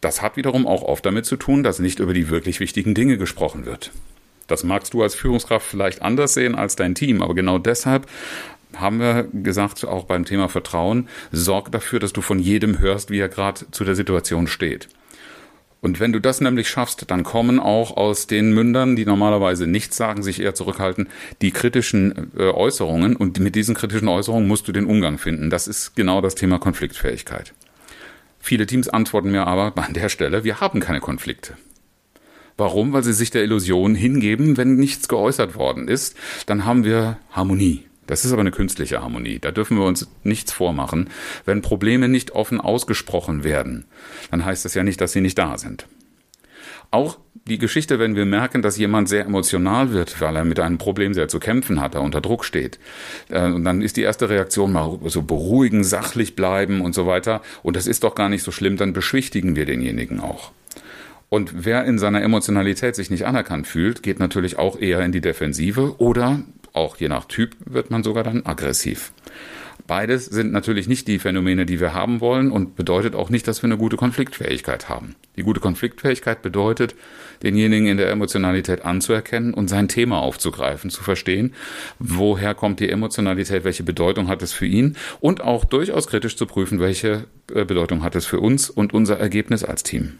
Das 0.00 0.22
hat 0.22 0.36
wiederum 0.36 0.66
auch 0.66 0.82
oft 0.82 1.04
damit 1.04 1.26
zu 1.26 1.36
tun, 1.36 1.62
dass 1.62 1.78
nicht 1.78 1.98
über 1.98 2.14
die 2.14 2.28
wirklich 2.28 2.60
wichtigen 2.60 2.94
Dinge 2.94 3.18
gesprochen 3.18 3.66
wird. 3.66 3.90
Das 4.46 4.64
magst 4.64 4.94
du 4.94 5.02
als 5.02 5.14
Führungskraft 5.14 5.66
vielleicht 5.66 6.02
anders 6.02 6.34
sehen 6.34 6.54
als 6.54 6.76
dein 6.76 6.94
Team, 6.94 7.22
aber 7.22 7.34
genau 7.34 7.58
deshalb 7.58 8.06
haben 8.76 9.00
wir 9.00 9.24
gesagt, 9.32 9.84
auch 9.86 10.04
beim 10.04 10.24
Thema 10.24 10.48
Vertrauen, 10.48 11.08
sorg 11.32 11.72
dafür, 11.72 12.00
dass 12.00 12.12
du 12.12 12.20
von 12.20 12.38
jedem 12.38 12.78
hörst, 12.78 13.10
wie 13.10 13.18
er 13.18 13.28
gerade 13.28 13.70
zu 13.70 13.84
der 13.84 13.94
Situation 13.94 14.46
steht. 14.46 14.88
Und 15.80 16.00
wenn 16.00 16.12
du 16.12 16.20
das 16.20 16.40
nämlich 16.40 16.68
schaffst, 16.68 17.08
dann 17.08 17.22
kommen 17.22 17.60
auch 17.60 17.96
aus 17.96 18.26
den 18.26 18.52
Mündern, 18.52 18.96
die 18.96 19.06
normalerweise 19.06 19.66
nichts 19.66 19.96
sagen, 19.96 20.22
sich 20.22 20.40
eher 20.40 20.54
zurückhalten, 20.54 21.08
die 21.40 21.52
kritischen 21.52 22.32
äh, 22.36 22.50
Äußerungen. 22.50 23.14
Und 23.14 23.38
mit 23.38 23.54
diesen 23.54 23.76
kritischen 23.76 24.08
Äußerungen 24.08 24.48
musst 24.48 24.66
du 24.66 24.72
den 24.72 24.86
Umgang 24.86 25.18
finden. 25.18 25.50
Das 25.50 25.68
ist 25.68 25.94
genau 25.94 26.20
das 26.20 26.34
Thema 26.34 26.58
Konfliktfähigkeit. 26.58 27.54
Viele 28.38 28.66
Teams 28.66 28.88
antworten 28.88 29.30
mir 29.30 29.46
aber 29.46 29.76
an 29.82 29.94
der 29.94 30.08
Stelle, 30.08 30.44
wir 30.44 30.60
haben 30.60 30.80
keine 30.80 31.00
Konflikte. 31.00 31.56
Warum? 32.56 32.92
Weil 32.92 33.04
sie 33.04 33.12
sich 33.12 33.30
der 33.30 33.44
Illusion 33.44 33.94
hingeben, 33.94 34.56
wenn 34.56 34.74
nichts 34.74 35.08
geäußert 35.08 35.54
worden 35.54 35.86
ist, 35.86 36.16
dann 36.46 36.64
haben 36.64 36.84
wir 36.84 37.18
Harmonie. 37.30 37.84
Das 38.08 38.24
ist 38.24 38.32
aber 38.32 38.40
eine 38.40 38.50
künstliche 38.50 39.02
Harmonie. 39.02 39.38
Da 39.38 39.52
dürfen 39.52 39.76
wir 39.76 39.84
uns 39.84 40.08
nichts 40.24 40.50
vormachen. 40.50 41.10
Wenn 41.44 41.62
Probleme 41.62 42.08
nicht 42.08 42.32
offen 42.32 42.60
ausgesprochen 42.60 43.44
werden, 43.44 43.84
dann 44.30 44.44
heißt 44.44 44.64
das 44.64 44.74
ja 44.74 44.82
nicht, 44.82 45.00
dass 45.00 45.12
sie 45.12 45.20
nicht 45.20 45.38
da 45.38 45.58
sind. 45.58 45.86
Auch 46.90 47.18
die 47.48 47.58
Geschichte, 47.58 47.98
wenn 47.98 48.14
wir 48.14 48.26
merken, 48.26 48.62
dass 48.62 48.78
jemand 48.78 49.08
sehr 49.08 49.24
emotional 49.24 49.92
wird, 49.92 50.20
weil 50.20 50.36
er 50.36 50.44
mit 50.44 50.60
einem 50.60 50.78
Problem 50.78 51.14
sehr 51.14 51.28
zu 51.28 51.40
kämpfen 51.40 51.80
hat, 51.80 51.94
er 51.94 52.02
unter 52.02 52.20
Druck 52.20 52.44
steht, 52.44 52.78
äh, 53.28 53.46
und 53.46 53.64
dann 53.64 53.82
ist 53.82 53.96
die 53.96 54.02
erste 54.02 54.28
Reaktion 54.28 54.72
mal 54.72 54.98
so 55.06 55.22
beruhigen, 55.22 55.84
sachlich 55.84 56.36
bleiben 56.36 56.80
und 56.80 56.94
so 56.94 57.06
weiter. 57.06 57.42
Und 57.62 57.76
das 57.76 57.86
ist 57.86 58.04
doch 58.04 58.14
gar 58.14 58.28
nicht 58.28 58.42
so 58.42 58.52
schlimm, 58.52 58.76
dann 58.76 58.92
beschwichtigen 58.92 59.56
wir 59.56 59.64
denjenigen 59.64 60.20
auch. 60.20 60.52
Und 61.30 61.64
wer 61.64 61.84
in 61.84 61.98
seiner 61.98 62.22
Emotionalität 62.22 62.96
sich 62.96 63.10
nicht 63.10 63.26
anerkannt 63.26 63.66
fühlt, 63.66 64.02
geht 64.02 64.18
natürlich 64.18 64.58
auch 64.58 64.78
eher 64.78 65.00
in 65.00 65.12
die 65.12 65.20
Defensive 65.20 65.96
oder 65.98 66.40
auch 66.72 66.96
je 66.96 67.08
nach 67.08 67.26
Typ 67.26 67.54
wird 67.64 67.90
man 67.90 68.02
sogar 68.02 68.24
dann 68.24 68.46
aggressiv. 68.46 69.12
Beides 69.86 70.26
sind 70.26 70.52
natürlich 70.52 70.88
nicht 70.88 71.08
die 71.08 71.18
Phänomene, 71.18 71.64
die 71.64 71.80
wir 71.80 71.94
haben 71.94 72.20
wollen 72.20 72.50
und 72.50 72.76
bedeutet 72.76 73.14
auch 73.14 73.30
nicht, 73.30 73.48
dass 73.48 73.62
wir 73.62 73.68
eine 73.68 73.78
gute 73.78 73.96
Konfliktfähigkeit 73.96 74.88
haben. 74.88 75.14
Die 75.36 75.42
gute 75.42 75.60
Konfliktfähigkeit 75.60 76.42
bedeutet, 76.42 76.94
denjenigen 77.42 77.86
in 77.86 77.96
der 77.96 78.10
Emotionalität 78.10 78.84
anzuerkennen 78.84 79.54
und 79.54 79.68
sein 79.68 79.88
Thema 79.88 80.18
aufzugreifen, 80.20 80.90
zu 80.90 81.02
verstehen, 81.02 81.54
woher 81.98 82.54
kommt 82.54 82.80
die 82.80 82.90
Emotionalität, 82.90 83.64
welche 83.64 83.82
Bedeutung 83.82 84.28
hat 84.28 84.42
es 84.42 84.52
für 84.52 84.66
ihn 84.66 84.96
und 85.20 85.40
auch 85.40 85.64
durchaus 85.64 86.06
kritisch 86.06 86.36
zu 86.36 86.46
prüfen, 86.46 86.80
welche 86.80 87.24
äh, 87.54 87.64
Bedeutung 87.64 88.02
hat 88.02 88.14
es 88.14 88.26
für 88.26 88.40
uns 88.40 88.68
und 88.68 88.92
unser 88.92 89.18
Ergebnis 89.18 89.64
als 89.64 89.84
Team. 89.84 90.18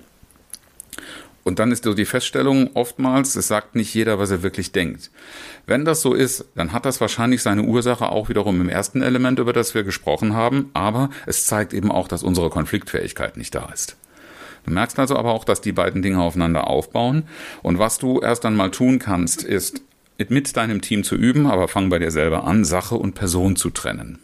Und 1.45 1.59
dann 1.59 1.73
ist 1.73 1.85
so 1.85 1.95
die 1.95 2.04
Feststellung 2.04 2.71
oftmals, 2.75 3.35
es 3.35 3.49
sagt 3.49 3.75
nicht 3.75 3.95
jeder, 3.95 4.18
was 4.18 4.30
er 4.30 4.42
wirklich 4.42 4.73
denkt. 4.73 5.11
Wenn 5.66 5.85
das 5.85 6.02
so 6.02 6.12
ist, 6.12 6.45
dann 6.54 6.73
hat 6.73 6.85
das 6.85 7.00
wahrscheinlich 7.00 7.42
seine 7.42 7.62
Ursache 7.62 8.11
auch 8.11 8.28
wiederum 8.28 8.61
im 8.61 8.68
ersten 8.68 9.00
Element, 9.00 9.38
über 9.38 9.52
das 9.52 9.75
wir 9.75 9.83
gesprochen 9.83 10.35
haben, 10.35 10.71
aber 10.75 11.11
es 11.26 11.47
zeigt 11.47 11.73
eben 11.73 11.90
auch, 11.90 12.09
dass 12.09 12.23
unsere 12.23 12.50
Konfliktfähigkeit 12.50 13.37
nicht 13.37 13.54
da 13.54 13.71
ist. 13.73 13.97
Du 14.66 14.73
merkst 14.73 14.99
also 14.99 15.16
aber 15.16 15.33
auch, 15.33 15.45
dass 15.45 15.62
die 15.62 15.73
beiden 15.73 16.02
Dinge 16.02 16.21
aufeinander 16.21 16.68
aufbauen. 16.68 17.23
Und 17.62 17.78
was 17.78 17.99
du 17.99 18.21
erst 18.21 18.45
einmal 18.45 18.71
tun 18.71 18.99
kannst, 18.99 19.42
ist 19.42 19.80
mit 20.28 20.57
deinem 20.57 20.83
Team 20.83 21.04
zu 21.04 21.14
üben, 21.14 21.47
aber 21.47 21.68
fang 21.68 21.88
bei 21.88 21.99
dir 21.99 22.11
selber 22.11 22.45
an, 22.45 22.64
Sache 22.64 22.97
und 22.97 23.14
Person 23.14 23.57
zu 23.57 23.71
trennen. 23.71 24.18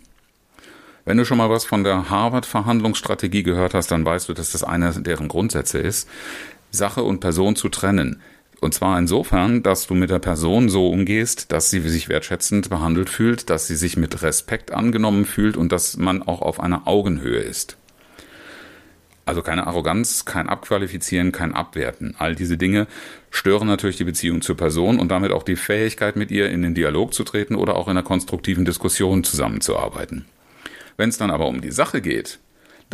Wenn 1.06 1.18
du 1.18 1.25
schon 1.25 1.38
mal 1.38 1.50
was 1.50 1.64
von 1.64 1.85
der 1.85 2.09
Harvard-Verhandlungsstrategie 2.09 3.42
gehört 3.42 3.75
hast, 3.75 3.90
dann 3.90 4.04
weißt 4.04 4.28
du, 4.28 4.33
dass 4.33 4.52
das 4.52 4.64
einer 4.64 4.92
deren 4.92 5.28
Grundsätze 5.28 5.78
ist, 5.78 6.09
Sache 6.75 7.02
und 7.02 7.21
Person 7.21 7.57
zu 7.57 7.69
trennen. 7.69 8.21
Und 8.61 8.73
zwar 8.73 8.99
insofern, 8.99 9.62
dass 9.62 9.87
du 9.87 9.95
mit 9.95 10.11
der 10.11 10.19
Person 10.19 10.69
so 10.69 10.88
umgehst, 10.88 11.52
dass 11.52 11.71
sie 11.71 11.81
sich 11.81 12.09
wertschätzend 12.09 12.71
behandelt 12.71 13.11
fühlt, 13.11 13.50
dass 13.50 13.66
sie 13.66 13.76
sich 13.76 13.97
mit 13.97 14.23
Respekt 14.23 14.73
angenommen 14.73 15.25
fühlt 15.25 15.57
und 15.57 15.73
dass 15.73 15.97
man 15.97 16.23
auch 16.23 16.40
auf 16.40 16.61
einer 16.61 16.87
Augenhöhe 16.87 17.40
ist. 17.40 17.76
Also 19.26 19.43
keine 19.43 19.66
Arroganz, 19.66 20.25
kein 20.25 20.49
Abqualifizieren, 20.49 21.33
kein 21.33 21.54
Abwerten. 21.54 22.14
All 22.19 22.35
diese 22.35 22.59
Dinge 22.59 22.87
stören 23.31 23.66
natürlich 23.66 23.97
die 23.97 24.04
Beziehung 24.04 24.43
zur 24.43 24.57
Person 24.57 24.99
und 24.99 25.09
damit 25.09 25.33
auch 25.33 25.43
die 25.43 25.57
Fähigkeit, 25.57 26.16
mit 26.16 26.31
ihr 26.31 26.50
in 26.50 26.62
den 26.62 26.75
Dialog 26.75 27.14
zu 27.14 27.25
treten 27.25 27.54
oder 27.54 27.76
auch 27.76 27.87
in 27.87 27.93
einer 27.93 28.02
konstruktiven 28.02 28.64
Diskussion 28.64 29.25
zusammenzuarbeiten. 29.25 30.26
Wenn 30.97 31.09
es 31.09 31.19
dann 31.19 31.31
aber 31.31 31.47
um 31.47 31.61
die 31.61 31.73
Sache 31.73 32.00
geht, 32.00 32.38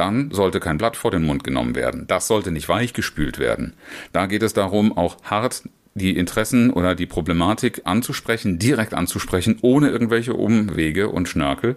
dann 0.01 0.31
sollte 0.31 0.61
kein 0.61 0.79
Blatt 0.79 0.97
vor 0.97 1.11
den 1.11 1.25
Mund 1.25 1.45
genommen 1.45 1.77
werden. 1.77 2.07
Das 2.09 2.27
sollte 2.27 2.51
nicht 2.51 2.69
weichgespült 2.69 3.39
werden. 3.39 3.75
Da 4.13 4.25
geht 4.27 4.43
es 4.43 4.55
darum, 4.55 4.97
auch 4.97 5.19
hart 5.23 5.63
die 5.95 6.17
Interessen 6.17 6.71
oder 6.71 6.95
die 6.95 7.05
Problematik 7.05 7.83
anzusprechen, 7.85 8.59
direkt 8.59 8.95
anzusprechen, 8.95 9.59
ohne 9.61 9.91
irgendwelche 9.91 10.33
Umwege 10.33 11.11
und 11.11 11.29
Schnörkel, 11.29 11.77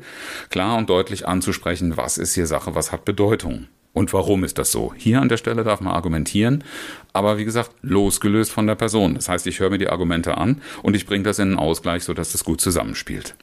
klar 0.50 0.78
und 0.78 0.90
deutlich 0.90 1.28
anzusprechen, 1.28 1.98
was 1.98 2.18
ist 2.18 2.34
hier 2.34 2.48
Sache, 2.48 2.76
was 2.76 2.94
hat 2.94 3.04
Bedeutung. 3.04 3.68
Und 3.92 4.14
warum 4.14 4.44
ist 4.44 4.58
das 4.58 4.72
so? 4.72 4.94
Hier 4.96 5.22
an 5.22 5.30
der 5.30 5.38
Stelle 5.38 5.64
darf 5.64 5.82
man 5.82 5.94
argumentieren, 5.94 6.64
aber 7.12 7.38
wie 7.38 7.46
gesagt, 7.46 7.72
losgelöst 7.82 8.52
von 8.52 8.66
der 8.66 8.76
Person. 8.76 9.16
Das 9.16 9.28
heißt, 9.28 9.46
ich 9.48 9.60
höre 9.60 9.70
mir 9.70 9.78
die 9.78 9.90
Argumente 9.90 10.38
an 10.38 10.62
und 10.82 10.96
ich 10.96 11.06
bringe 11.06 11.24
das 11.24 11.40
in 11.40 11.50
einen 11.50 11.60
Ausgleich, 11.60 12.04
sodass 12.04 12.32
das 12.32 12.44
gut 12.44 12.62
zusammenspielt. 12.62 13.36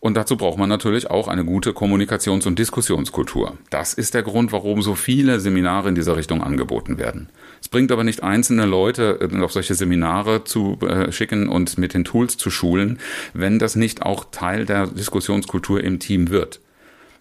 Und 0.00 0.14
dazu 0.14 0.38
braucht 0.38 0.58
man 0.58 0.70
natürlich 0.70 1.10
auch 1.10 1.28
eine 1.28 1.44
gute 1.44 1.72
Kommunikations- 1.72 2.46
und 2.46 2.58
Diskussionskultur. 2.58 3.58
Das 3.68 3.92
ist 3.92 4.14
der 4.14 4.22
Grund, 4.22 4.50
warum 4.50 4.80
so 4.80 4.94
viele 4.94 5.40
Seminare 5.40 5.90
in 5.90 5.94
dieser 5.94 6.16
Richtung 6.16 6.42
angeboten 6.42 6.96
werden. 6.98 7.28
Es 7.60 7.68
bringt 7.68 7.92
aber 7.92 8.02
nicht 8.02 8.22
einzelne 8.22 8.64
Leute 8.64 9.18
äh, 9.20 9.40
auf 9.42 9.52
solche 9.52 9.74
Seminare 9.74 10.44
zu 10.44 10.78
äh, 10.80 11.12
schicken 11.12 11.50
und 11.50 11.76
mit 11.76 11.92
den 11.92 12.04
Tools 12.04 12.38
zu 12.38 12.50
schulen, 12.50 12.98
wenn 13.34 13.58
das 13.58 13.76
nicht 13.76 14.00
auch 14.00 14.24
Teil 14.30 14.64
der 14.64 14.86
Diskussionskultur 14.86 15.84
im 15.84 15.98
Team 15.98 16.30
wird. 16.30 16.60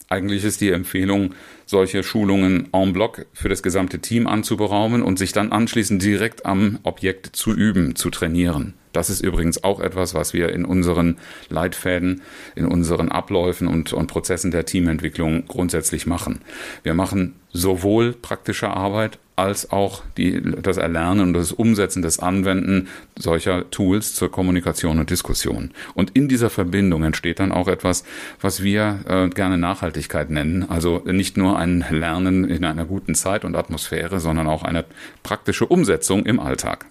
Eigentlich 0.07 0.45
ist 0.45 0.61
die 0.61 0.71
Empfehlung, 0.71 1.35
solche 1.69 2.01
Schulungen 2.01 2.67
en 2.73 2.93
bloc 2.93 3.27
für 3.31 3.47
das 3.47 3.61
gesamte 3.61 3.99
Team 3.99 4.25
anzuberaumen 4.25 5.03
und 5.03 5.19
sich 5.19 5.33
dann 5.33 5.51
anschließend 5.51 6.01
direkt 6.01 6.43
am 6.47 6.79
Objekt 6.81 7.27
zu 7.35 7.53
üben, 7.53 7.95
zu 7.95 8.09
trainieren. 8.09 8.73
Das 8.91 9.11
ist 9.11 9.21
übrigens 9.21 9.63
auch 9.63 9.79
etwas, 9.79 10.15
was 10.15 10.33
wir 10.33 10.49
in 10.49 10.65
unseren 10.65 11.19
Leitfäden, 11.49 12.23
in 12.55 12.65
unseren 12.65 13.09
Abläufen 13.09 13.67
und, 13.67 13.93
und 13.93 14.07
Prozessen 14.07 14.49
der 14.49 14.65
Teamentwicklung 14.65 15.45
grundsätzlich 15.45 16.07
machen. 16.07 16.41
Wir 16.81 16.95
machen 16.95 17.35
sowohl 17.53 18.13
praktische 18.13 18.71
Arbeit 18.71 19.19
als 19.39 19.71
auch 19.71 20.03
die, 20.17 20.41
das 20.41 20.77
Erlernen 20.77 21.21
und 21.27 21.33
das 21.33 21.51
Umsetzen, 21.51 22.01
das 22.01 22.19
Anwenden 22.19 22.87
solcher 23.17 23.69
Tools 23.71 24.13
zur 24.13 24.31
Kommunikation 24.31 24.99
und 24.99 25.09
Diskussion. 25.09 25.71
Und 25.93 26.11
in 26.15 26.27
dieser 26.27 26.49
Verbindung 26.49 27.03
entsteht 27.03 27.39
dann 27.39 27.51
auch 27.51 27.67
etwas, 27.67 28.03
was 28.41 28.61
wir 28.61 28.99
äh, 29.07 29.29
gerne 29.29 29.57
Nachhaltigkeit 29.57 30.29
nennen. 30.29 30.69
Also 30.69 31.01
nicht 31.05 31.37
nur 31.37 31.57
ein 31.57 31.85
Lernen 31.89 32.43
in 32.43 32.65
einer 32.65 32.85
guten 32.85 33.15
Zeit 33.15 33.45
und 33.45 33.55
Atmosphäre, 33.55 34.19
sondern 34.19 34.47
auch 34.47 34.63
eine 34.63 34.85
praktische 35.23 35.65
Umsetzung 35.65 36.25
im 36.25 36.39
Alltag. 36.39 36.85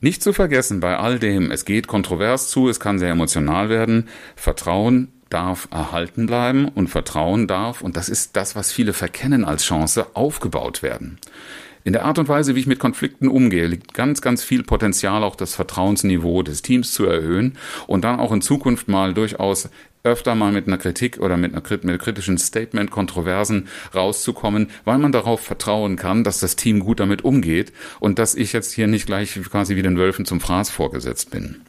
Nicht 0.00 0.22
zu 0.22 0.32
vergessen 0.32 0.80
bei 0.80 0.96
all 0.96 1.18
dem, 1.18 1.50
es 1.50 1.64
geht 1.64 1.86
kontrovers 1.86 2.48
zu, 2.48 2.68
es 2.68 2.80
kann 2.80 2.98
sehr 2.98 3.10
emotional 3.10 3.68
werden. 3.68 4.08
Vertrauen 4.36 5.13
darf 5.34 5.68
erhalten 5.72 6.26
bleiben 6.26 6.68
und 6.68 6.88
Vertrauen 6.88 7.48
darf, 7.48 7.82
und 7.82 7.96
das 7.96 8.08
ist 8.08 8.36
das, 8.36 8.54
was 8.54 8.72
viele 8.72 8.92
verkennen 8.92 9.44
als 9.44 9.64
Chance, 9.64 10.06
aufgebaut 10.14 10.82
werden. 10.82 11.18
In 11.82 11.92
der 11.92 12.06
Art 12.06 12.18
und 12.18 12.28
Weise, 12.28 12.54
wie 12.54 12.60
ich 12.60 12.66
mit 12.66 12.78
Konflikten 12.78 13.28
umgehe, 13.28 13.66
liegt 13.66 13.92
ganz, 13.92 14.22
ganz 14.22 14.42
viel 14.42 14.62
Potenzial, 14.62 15.22
auch 15.22 15.36
das 15.36 15.54
Vertrauensniveau 15.54 16.42
des 16.42 16.62
Teams 16.62 16.92
zu 16.92 17.04
erhöhen 17.04 17.58
und 17.86 18.04
dann 18.04 18.20
auch 18.20 18.32
in 18.32 18.40
Zukunft 18.40 18.88
mal 18.88 19.12
durchaus 19.12 19.68
öfter 20.04 20.34
mal 20.34 20.52
mit 20.52 20.66
einer 20.66 20.78
Kritik 20.78 21.18
oder 21.18 21.36
mit, 21.36 21.52
einer, 21.52 21.62
mit 21.82 22.00
kritischen 22.00 22.38
Statement, 22.38 22.90
Kontroversen 22.90 23.68
rauszukommen, 23.94 24.68
weil 24.84 24.98
man 24.98 25.12
darauf 25.12 25.40
vertrauen 25.40 25.96
kann, 25.96 26.24
dass 26.24 26.40
das 26.40 26.56
Team 26.56 26.80
gut 26.80 27.00
damit 27.00 27.24
umgeht 27.24 27.72
und 28.00 28.18
dass 28.18 28.34
ich 28.34 28.52
jetzt 28.52 28.72
hier 28.72 28.86
nicht 28.86 29.06
gleich 29.06 29.38
quasi 29.50 29.76
wie 29.76 29.82
den 29.82 29.98
Wölfen 29.98 30.26
zum 30.26 30.40
Fraß 30.40 30.70
vorgesetzt 30.70 31.30
bin. 31.30 31.62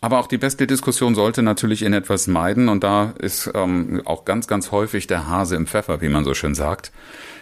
Aber 0.00 0.18
auch 0.18 0.26
die 0.26 0.38
beste 0.38 0.66
Diskussion 0.66 1.14
sollte 1.14 1.42
natürlich 1.42 1.82
in 1.82 1.92
etwas 1.92 2.26
meiden 2.26 2.68
und 2.68 2.84
da 2.84 3.14
ist 3.18 3.50
ähm, 3.54 4.02
auch 4.04 4.24
ganz, 4.24 4.46
ganz 4.46 4.70
häufig 4.70 5.06
der 5.06 5.26
Hase 5.26 5.56
im 5.56 5.66
Pfeffer, 5.66 6.00
wie 6.02 6.08
man 6.08 6.24
so 6.24 6.34
schön 6.34 6.54
sagt, 6.54 6.92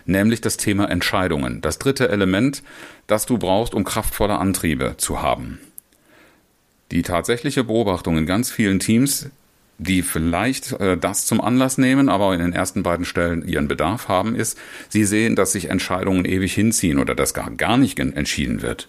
nämlich 0.06 0.40
das 0.40 0.56
Thema 0.56 0.88
Entscheidungen. 0.88 1.61
Das 1.61 1.78
dritte 1.78 2.08
Element, 2.08 2.62
das 3.06 3.26
du 3.26 3.38
brauchst, 3.38 3.75
um 3.75 3.84
kraftvolle 3.84 4.38
Antriebe 4.38 4.94
zu 4.99 5.20
haben. 5.20 5.58
Die 6.90 7.02
tatsächliche 7.02 7.64
Beobachtung 7.64 8.18
in 8.18 8.26
ganz 8.26 8.50
vielen 8.50 8.78
Teams 8.78 9.30
die 9.78 10.02
vielleicht 10.02 10.73
äh, 10.73 10.97
das 10.97 11.26
zum 11.26 11.40
Anlass 11.40 11.78
nehmen, 11.78 12.09
aber 12.09 12.33
in 12.35 12.40
den 12.40 12.52
ersten 12.52 12.83
beiden 12.83 13.04
Stellen 13.04 13.47
ihren 13.47 13.69
Bedarf 13.69 14.09
haben, 14.09 14.35
ist, 14.35 14.59
sie 14.88 15.04
sehen, 15.04 15.37
dass 15.37 15.52
sich 15.52 15.71
Entscheidungen 15.71 16.25
ewig 16.25 16.54
hinziehen 16.54 16.99
oder 16.99 17.14
dass 17.14 17.35
gar, 17.35 17.50
gar 17.50 17.76
nicht 17.76 17.99
entschieden 17.99 18.62
wird. 18.62 18.88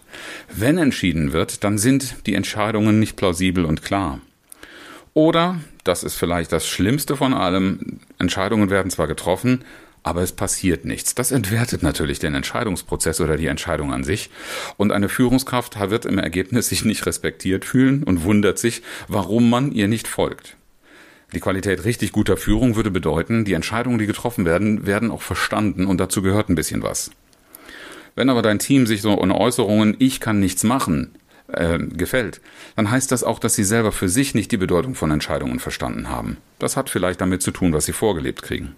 Wenn 0.54 0.78
entschieden 0.78 1.32
wird, 1.32 1.64
dann 1.64 1.78
sind 1.78 2.26
die 2.26 2.34
Entscheidungen 2.34 2.98
nicht 3.00 3.16
plausibel 3.16 3.64
und 3.64 3.82
klar. 3.82 4.20
Oder, 5.14 5.60
das 5.84 6.02
ist 6.02 6.14
vielleicht 6.14 6.52
das 6.52 6.66
Schlimmste 6.66 7.16
von 7.16 7.32
allem, 7.32 8.00
Entscheidungen 8.18 8.70
werden 8.70 8.90
zwar 8.90 9.06
getroffen, 9.06 9.64
aber 10.06 10.22
es 10.22 10.30
passiert 10.30 10.84
nichts. 10.84 11.16
Das 11.16 11.32
entwertet 11.32 11.82
natürlich 11.82 12.20
den 12.20 12.34
Entscheidungsprozess 12.34 13.20
oder 13.20 13.36
die 13.36 13.48
Entscheidung 13.48 13.92
an 13.92 14.04
sich. 14.04 14.30
Und 14.76 14.92
eine 14.92 15.08
Führungskraft 15.08 15.80
wird 15.90 16.04
im 16.04 16.18
Ergebnis 16.18 16.68
sich 16.68 16.84
nicht 16.84 17.06
respektiert 17.06 17.64
fühlen 17.64 18.04
und 18.04 18.22
wundert 18.22 18.58
sich, 18.58 18.82
warum 19.08 19.50
man 19.50 19.72
ihr 19.72 19.88
nicht 19.88 20.06
folgt. 20.06 20.55
Die 21.34 21.40
Qualität 21.40 21.84
richtig 21.84 22.12
guter 22.12 22.36
Führung 22.36 22.76
würde 22.76 22.90
bedeuten, 22.90 23.44
die 23.44 23.54
Entscheidungen, 23.54 23.98
die 23.98 24.06
getroffen 24.06 24.44
werden, 24.44 24.86
werden 24.86 25.10
auch 25.10 25.22
verstanden 25.22 25.86
und 25.86 25.98
dazu 25.98 26.22
gehört 26.22 26.48
ein 26.48 26.54
bisschen 26.54 26.82
was. 26.82 27.10
Wenn 28.14 28.30
aber 28.30 28.42
dein 28.42 28.58
Team 28.58 28.86
sich 28.86 29.02
so 29.02 29.20
in 29.20 29.30
Äußerungen, 29.30 29.96
ich 29.98 30.20
kann 30.20 30.40
nichts 30.40 30.62
machen, 30.62 31.14
äh, 31.56 31.78
gefällt, 31.78 32.40
dann 32.76 32.90
heißt 32.90 33.10
das 33.10 33.24
auch, 33.24 33.38
dass 33.38 33.54
sie 33.54 33.64
selber 33.64 33.92
für 33.92 34.08
sich 34.08 34.34
nicht 34.34 34.52
die 34.52 34.56
Bedeutung 34.56 34.94
von 34.94 35.10
Entscheidungen 35.10 35.58
verstanden 35.58 36.08
haben. 36.08 36.38
Das 36.58 36.76
hat 36.76 36.88
vielleicht 36.88 37.20
damit 37.20 37.42
zu 37.42 37.50
tun, 37.50 37.74
was 37.74 37.84
sie 37.84 37.92
vorgelebt 37.92 38.42
kriegen. 38.42 38.76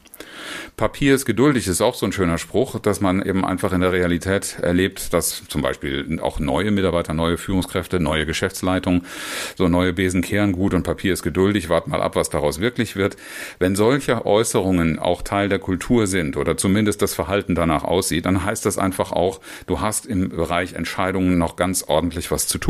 Papier 0.77 1.15
ist 1.15 1.27
geduldig 1.27 1.69
ist 1.69 1.81
auch 1.81 1.95
so 1.95 2.07
ein 2.07 2.13
schöner 2.13 2.39
Spruch, 2.39 2.81
dass 2.81 3.01
man 3.01 3.23
eben 3.23 3.45
einfach 3.45 3.73
in 3.73 3.81
der 3.81 3.93
Realität 3.93 4.59
erlebt, 4.61 5.13
dass 5.13 5.47
zum 5.47 5.63
Beispiel 5.63 6.19
auch 6.21 6.41
neue 6.41 6.71
Mitarbeiter, 6.71 7.15
neue 7.15 7.37
Führungskräfte, 7.37 8.01
neue 8.01 8.27
Geschäftsleitungen, 8.27 9.05
so 9.57 9.69
neue 9.69 9.93
Besen 9.93 10.23
kehren 10.23 10.53
gut 10.53 10.75
und 10.75 10.83
Papier 10.83 11.13
ist 11.13 11.23
geduldig, 11.23 11.69
wart 11.69 11.87
mal 11.87 12.03
ab, 12.03 12.17
was 12.17 12.31
daraus 12.31 12.61
wirklich 12.61 12.97
wird. 12.97 13.17
Wenn 13.59 13.77
solche 13.77 14.27
Äußerungen 14.27 14.99
auch 14.99 15.23
Teil 15.23 15.49
der 15.49 15.59
Kultur 15.59 16.07
sind 16.07 16.37
oder 16.37 16.57
zumindest 16.57 17.03
das 17.03 17.15
Verhalten 17.15 17.55
danach 17.55 17.85
aussieht, 17.85 18.27
dann 18.27 18.45
heißt 18.45 18.67
das 18.67 18.79
einfach 18.79 19.13
auch, 19.13 19.41
du 19.67 19.81
hast 19.81 20.07
im 20.07 20.31
Bereich 20.31 20.73
Entscheidungen 20.73 21.39
noch 21.39 21.57
ganz 21.57 21.85
ordentlich 21.85 22.31
was 22.31 22.47
zu 22.47 22.59
tun. 22.59 22.68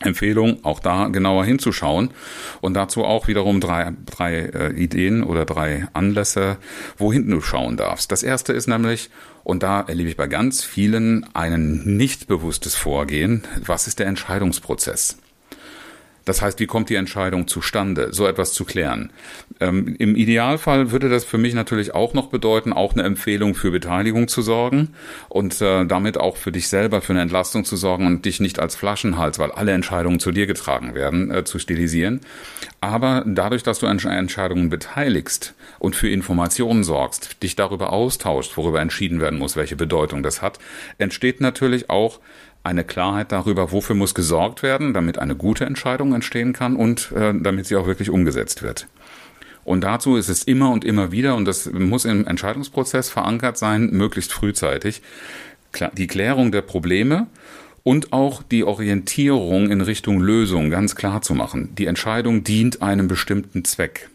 Empfehlung, 0.00 0.64
auch 0.64 0.80
da 0.80 1.08
genauer 1.08 1.44
hinzuschauen 1.44 2.10
und 2.60 2.74
dazu 2.74 3.04
auch 3.04 3.28
wiederum 3.28 3.60
drei, 3.60 3.92
drei 4.06 4.34
äh, 4.40 4.72
Ideen 4.72 5.22
oder 5.22 5.44
drei 5.44 5.86
Anlässe, 5.92 6.58
wohin 6.98 7.28
du 7.28 7.40
schauen 7.40 7.76
darfst. 7.76 8.10
Das 8.12 8.22
erste 8.22 8.52
ist 8.52 8.66
nämlich, 8.66 9.10
und 9.44 9.62
da 9.62 9.80
erlebe 9.80 10.08
ich 10.08 10.16
bei 10.16 10.26
ganz 10.26 10.64
vielen 10.64 11.26
ein 11.34 11.82
nicht 11.84 12.26
bewusstes 12.26 12.74
Vorgehen, 12.74 13.42
was 13.64 13.86
ist 13.86 13.98
der 13.98 14.06
Entscheidungsprozess? 14.06 15.18
Das 16.24 16.42
heißt, 16.42 16.60
wie 16.60 16.66
kommt 16.66 16.88
die 16.90 16.94
Entscheidung 16.94 17.48
zustande, 17.48 18.12
so 18.12 18.26
etwas 18.26 18.52
zu 18.52 18.64
klären? 18.64 19.10
Ähm, 19.60 19.96
Im 19.98 20.16
Idealfall 20.16 20.90
würde 20.90 21.08
das 21.08 21.24
für 21.24 21.38
mich 21.38 21.54
natürlich 21.54 21.94
auch 21.94 22.14
noch 22.14 22.28
bedeuten, 22.28 22.72
auch 22.72 22.92
eine 22.92 23.02
Empfehlung 23.02 23.54
für 23.54 23.70
Beteiligung 23.70 24.28
zu 24.28 24.42
sorgen 24.42 24.94
und 25.28 25.60
äh, 25.60 25.84
damit 25.86 26.18
auch 26.18 26.36
für 26.36 26.52
dich 26.52 26.68
selber 26.68 27.00
für 27.00 27.12
eine 27.12 27.22
Entlastung 27.22 27.64
zu 27.64 27.76
sorgen 27.76 28.06
und 28.06 28.24
dich 28.24 28.40
nicht 28.40 28.58
als 28.58 28.76
Flaschenhals, 28.76 29.38
weil 29.38 29.50
alle 29.52 29.72
Entscheidungen 29.72 30.20
zu 30.20 30.32
dir 30.32 30.46
getragen 30.46 30.94
werden, 30.94 31.30
äh, 31.30 31.44
zu 31.44 31.58
stilisieren. 31.58 32.20
Aber 32.80 33.24
dadurch, 33.26 33.62
dass 33.62 33.78
du 33.78 33.86
an 33.86 33.98
Entscheidungen 33.98 34.68
beteiligst 34.68 35.54
und 35.78 35.94
für 35.94 36.08
Informationen 36.08 36.82
sorgst, 36.82 37.42
dich 37.42 37.56
darüber 37.56 37.92
austauschst, 37.92 38.56
worüber 38.56 38.80
entschieden 38.80 39.20
werden 39.20 39.38
muss, 39.38 39.56
welche 39.56 39.76
Bedeutung 39.76 40.22
das 40.22 40.42
hat, 40.42 40.58
entsteht 40.98 41.40
natürlich 41.40 41.90
auch 41.90 42.20
eine 42.64 42.84
Klarheit 42.84 43.32
darüber, 43.32 43.72
wofür 43.72 43.96
muss 43.96 44.14
gesorgt 44.14 44.62
werden, 44.62 44.94
damit 44.94 45.18
eine 45.18 45.34
gute 45.34 45.64
Entscheidung 45.64 46.14
entstehen 46.14 46.52
kann 46.52 46.76
und 46.76 47.12
äh, 47.12 47.34
damit 47.34 47.66
sie 47.66 47.76
auch 47.76 47.86
wirklich 47.86 48.10
umgesetzt 48.10 48.62
wird. 48.62 48.86
Und 49.64 49.82
dazu 49.82 50.16
ist 50.16 50.28
es 50.28 50.42
immer 50.42 50.70
und 50.70 50.84
immer 50.84 51.12
wieder, 51.12 51.36
und 51.36 51.44
das 51.44 51.70
muss 51.72 52.04
im 52.04 52.26
Entscheidungsprozess 52.26 53.10
verankert 53.10 53.56
sein, 53.58 53.90
möglichst 53.90 54.32
frühzeitig, 54.32 55.02
die 55.96 56.06
Klärung 56.06 56.52
der 56.52 56.62
Probleme 56.62 57.28
und 57.84 58.12
auch 58.12 58.42
die 58.42 58.64
Orientierung 58.64 59.70
in 59.70 59.80
Richtung 59.80 60.20
Lösung 60.20 60.70
ganz 60.70 60.94
klar 60.94 61.22
zu 61.22 61.34
machen. 61.34 61.74
Die 61.76 61.86
Entscheidung 61.86 62.44
dient 62.44 62.82
einem 62.82 63.08
bestimmten 63.08 63.64
Zweck. 63.64 64.10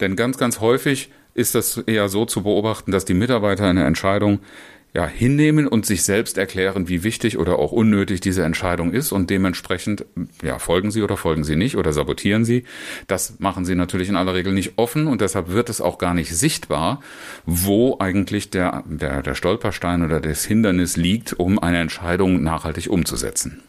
Denn 0.00 0.16
ganz, 0.16 0.38
ganz 0.38 0.60
häufig 0.60 1.10
ist 1.34 1.54
das 1.54 1.78
eher 1.78 2.08
so 2.08 2.26
zu 2.26 2.42
beobachten, 2.42 2.90
dass 2.90 3.04
die 3.04 3.14
Mitarbeiter 3.14 3.64
eine 3.64 3.84
Entscheidung 3.84 4.40
ja, 4.94 5.06
hinnehmen 5.06 5.66
und 5.66 5.86
sich 5.86 6.02
selbst 6.02 6.36
erklären, 6.36 6.86
wie 6.88 7.02
wichtig 7.02 7.38
oder 7.38 7.58
auch 7.58 7.72
unnötig 7.72 8.20
diese 8.20 8.44
Entscheidung 8.44 8.92
ist 8.92 9.10
und 9.10 9.30
dementsprechend, 9.30 10.04
ja, 10.42 10.58
folgen 10.58 10.90
sie 10.90 11.02
oder 11.02 11.16
folgen 11.16 11.44
sie 11.44 11.56
nicht 11.56 11.76
oder 11.76 11.94
sabotieren 11.94 12.44
sie. 12.44 12.64
Das 13.06 13.38
machen 13.38 13.64
sie 13.64 13.74
natürlich 13.74 14.10
in 14.10 14.16
aller 14.16 14.34
Regel 14.34 14.52
nicht 14.52 14.74
offen 14.76 15.06
und 15.06 15.22
deshalb 15.22 15.48
wird 15.48 15.70
es 15.70 15.80
auch 15.80 15.96
gar 15.96 16.12
nicht 16.12 16.36
sichtbar, 16.36 17.00
wo 17.46 17.96
eigentlich 18.00 18.50
der, 18.50 18.84
der, 18.86 19.22
der 19.22 19.34
Stolperstein 19.34 20.02
oder 20.04 20.20
das 20.20 20.44
Hindernis 20.44 20.96
liegt, 20.98 21.32
um 21.32 21.58
eine 21.58 21.80
Entscheidung 21.80 22.42
nachhaltig 22.42 22.90
umzusetzen. 22.90 23.62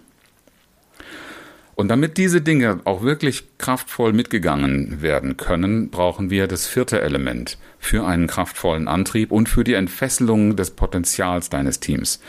Und 1.75 1.87
damit 1.87 2.17
diese 2.17 2.41
Dinge 2.41 2.81
auch 2.83 3.01
wirklich 3.01 3.45
kraftvoll 3.57 4.13
mitgegangen 4.13 5.01
werden 5.01 5.37
können, 5.37 5.89
brauchen 5.89 6.29
wir 6.29 6.47
das 6.47 6.67
vierte 6.67 7.01
Element 7.01 7.57
für 7.83 8.05
einen 8.05 8.27
kraftvollen 8.27 8.87
Antrieb 8.87 9.31
und 9.31 9.49
für 9.49 9.63
die 9.63 9.73
Entfesselung 9.73 10.55
des 10.55 10.71
Potenzials 10.71 11.49
deines 11.49 11.79
Teams. 11.79 12.21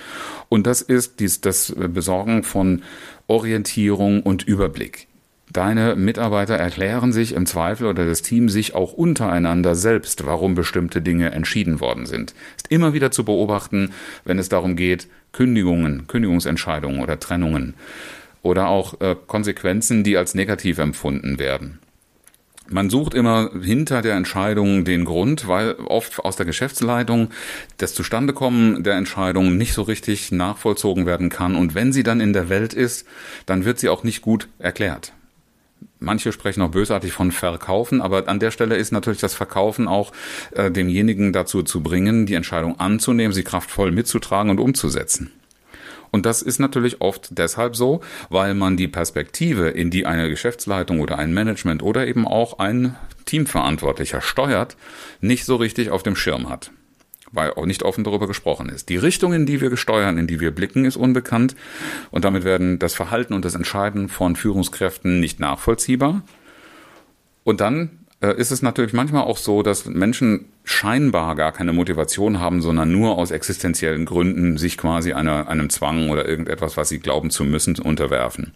Und 0.48 0.66
das 0.66 0.82
ist 0.82 1.20
dies, 1.20 1.40
das 1.40 1.74
Besorgen 1.76 2.42
von 2.42 2.82
Orientierung 3.26 4.22
und 4.22 4.42
Überblick. 4.42 5.06
Deine 5.52 5.94
Mitarbeiter 5.94 6.56
erklären 6.56 7.12
sich 7.12 7.32
im 7.32 7.46
Zweifel 7.46 7.86
oder 7.86 8.04
das 8.06 8.22
Team 8.22 8.48
sich 8.48 8.74
auch 8.74 8.92
untereinander 8.92 9.76
selbst, 9.76 10.26
warum 10.26 10.56
bestimmte 10.56 11.00
Dinge 11.00 11.30
entschieden 11.30 11.78
worden 11.78 12.06
sind. 12.06 12.34
Ist 12.56 12.72
immer 12.72 12.92
wieder 12.92 13.12
zu 13.12 13.24
beobachten, 13.24 13.92
wenn 14.24 14.40
es 14.40 14.48
darum 14.48 14.74
geht, 14.74 15.06
Kündigungen, 15.30 16.08
Kündigungsentscheidungen 16.08 17.00
oder 17.00 17.20
Trennungen 17.20 17.74
oder 18.42 18.66
auch 18.68 19.00
äh, 19.00 19.14
Konsequenzen, 19.26 20.02
die 20.02 20.16
als 20.16 20.34
negativ 20.34 20.78
empfunden 20.78 21.38
werden. 21.38 21.78
Man 22.68 22.88
sucht 22.88 23.12
immer 23.12 23.50
hinter 23.60 24.00
der 24.00 24.14
Entscheidung 24.14 24.84
den 24.84 25.04
Grund, 25.04 25.46
weil 25.46 25.74
oft 25.74 26.20
aus 26.20 26.36
der 26.36 26.46
Geschäftsleitung 26.46 27.28
das 27.76 27.92
Zustandekommen 27.94 28.82
der 28.82 28.94
Entscheidung 28.94 29.58
nicht 29.58 29.74
so 29.74 29.82
richtig 29.82 30.32
nachvollzogen 30.32 31.04
werden 31.04 31.28
kann. 31.28 31.56
Und 31.56 31.74
wenn 31.74 31.92
sie 31.92 32.02
dann 32.02 32.20
in 32.20 32.32
der 32.32 32.48
Welt 32.48 32.72
ist, 32.72 33.06
dann 33.44 33.66
wird 33.66 33.78
sie 33.78 33.90
auch 33.90 34.02
nicht 34.02 34.22
gut 34.22 34.48
erklärt. 34.58 35.12
Manche 36.00 36.32
sprechen 36.32 36.62
auch 36.62 36.70
bösartig 36.70 37.12
von 37.12 37.32
Verkaufen, 37.32 38.00
aber 38.00 38.28
an 38.28 38.40
der 38.40 38.50
Stelle 38.50 38.76
ist 38.76 38.92
natürlich 38.92 39.20
das 39.20 39.34
Verkaufen 39.34 39.86
auch 39.86 40.12
äh, 40.52 40.70
demjenigen 40.70 41.32
dazu 41.32 41.62
zu 41.62 41.82
bringen, 41.82 42.26
die 42.26 42.34
Entscheidung 42.34 42.80
anzunehmen, 42.80 43.32
sie 43.32 43.44
kraftvoll 43.44 43.90
mitzutragen 43.90 44.50
und 44.50 44.58
umzusetzen. 44.58 45.32
Und 46.14 46.26
das 46.26 46.42
ist 46.42 46.60
natürlich 46.60 47.00
oft 47.00 47.36
deshalb 47.38 47.74
so, 47.74 48.00
weil 48.30 48.54
man 48.54 48.76
die 48.76 48.86
Perspektive, 48.86 49.70
in 49.70 49.90
die 49.90 50.06
eine 50.06 50.28
Geschäftsleitung 50.28 51.00
oder 51.00 51.18
ein 51.18 51.34
Management 51.34 51.82
oder 51.82 52.06
eben 52.06 52.24
auch 52.24 52.60
ein 52.60 52.94
Teamverantwortlicher 53.24 54.20
steuert, 54.20 54.76
nicht 55.20 55.44
so 55.44 55.56
richtig 55.56 55.90
auf 55.90 56.04
dem 56.04 56.14
Schirm 56.14 56.48
hat 56.48 56.70
weil 57.32 57.50
auch 57.54 57.66
nicht 57.66 57.82
offen 57.82 58.04
darüber 58.04 58.28
gesprochen 58.28 58.68
ist. 58.68 58.90
Die 58.90 58.96
Richtung, 58.96 59.32
in 59.32 59.44
die 59.44 59.60
wir 59.60 59.68
gesteuern, 59.68 60.18
in 60.18 60.28
die 60.28 60.38
wir 60.38 60.52
blicken, 60.52 60.84
ist 60.84 60.94
unbekannt 60.94 61.56
und 62.12 62.24
damit 62.24 62.44
werden 62.44 62.78
das 62.78 62.94
Verhalten 62.94 63.34
und 63.34 63.44
das 63.44 63.56
Entscheiden 63.56 64.08
von 64.08 64.36
Führungskräften 64.36 65.18
nicht 65.18 65.40
nachvollziehbar. 65.40 66.22
Und 67.42 67.60
dann 67.60 68.03
ist 68.32 68.50
es 68.50 68.62
natürlich 68.62 68.92
manchmal 68.92 69.24
auch 69.24 69.38
so, 69.38 69.62
dass 69.62 69.86
Menschen 69.86 70.46
scheinbar 70.64 71.34
gar 71.34 71.52
keine 71.52 71.72
Motivation 71.72 72.40
haben, 72.40 72.62
sondern 72.62 72.90
nur 72.90 73.18
aus 73.18 73.30
existenziellen 73.30 74.04
Gründen 74.04 74.56
sich 74.56 74.78
quasi 74.78 75.12
einer, 75.12 75.48
einem 75.48 75.70
Zwang 75.70 76.10
oder 76.10 76.28
irgendetwas, 76.28 76.76
was 76.76 76.88
sie 76.88 77.00
glauben 77.00 77.30
zu 77.30 77.44
müssen, 77.44 77.76
unterwerfen. 77.78 78.52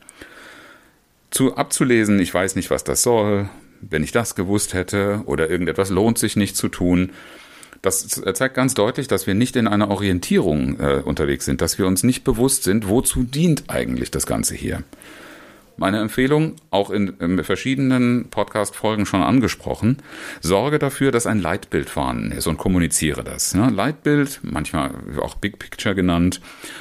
Zu 1.31 1.57
abzulesen, 1.57 2.21
ich 2.21 2.33
weiß 2.33 2.57
nicht, 2.57 2.71
was 2.71 2.85
das 2.85 3.03
soll, 3.03 3.49
wenn 3.81 4.03
ich 4.03 4.13
das 4.13 4.35
gewusst 4.35 4.75
hätte 4.75 5.23
oder 5.27 5.51
irgendetwas 5.51 5.91
lohnt 5.91 6.19
sich 6.19 6.37
nicht 6.37 6.57
zu 6.57 6.69
tun. 6.69 7.11
Das 7.83 8.07
zeigt 8.09 8.55
ganz 8.55 8.75
deutlich, 8.75 9.09
dass 9.09 9.27
wir 9.27 9.35
nicht 9.35 9.55
in 9.55 9.69
einer 9.69 9.91
Orientierung 9.91 10.81
äh, 10.81 11.03
unterwegs 11.05 11.45
sind, 11.45 11.61
dass 11.61 11.79
wir 11.79 11.87
uns 11.87 12.03
nicht 12.03 12.25
bewusst 12.25 12.65
sind, 12.65 12.89
wozu 12.89 13.23
dient 13.23 13.65
eigentlich 13.69 14.11
das 14.11 14.27
Ganze 14.27 14.55
hier. 14.55 14.83
Meine 15.79 16.01
Empfehlung, 16.01 16.57
auch 16.71 16.91
in, 16.91 17.15
in 17.21 17.43
verschiedenen 17.45 18.31
Podcast-Folgen 18.31 19.07
schon 19.07 19.23
angesprochen, 19.23 19.99
sorge 20.41 20.81
dafür, 20.81 21.13
dass 21.13 21.25
ein 21.25 21.41
Leitbild 21.41 21.89
vorhanden 21.89 22.33
ist 22.33 22.49
und 22.49 22.59
kommuniziere 22.59 23.23
das. 23.23 23.55
Ne? 23.55 23.71
Leitbild, 23.71 24.41
manchmal 24.43 24.91
auch 25.21 25.37
Big 25.37 25.61
Picture 25.61 25.95
genannt, 25.95 26.41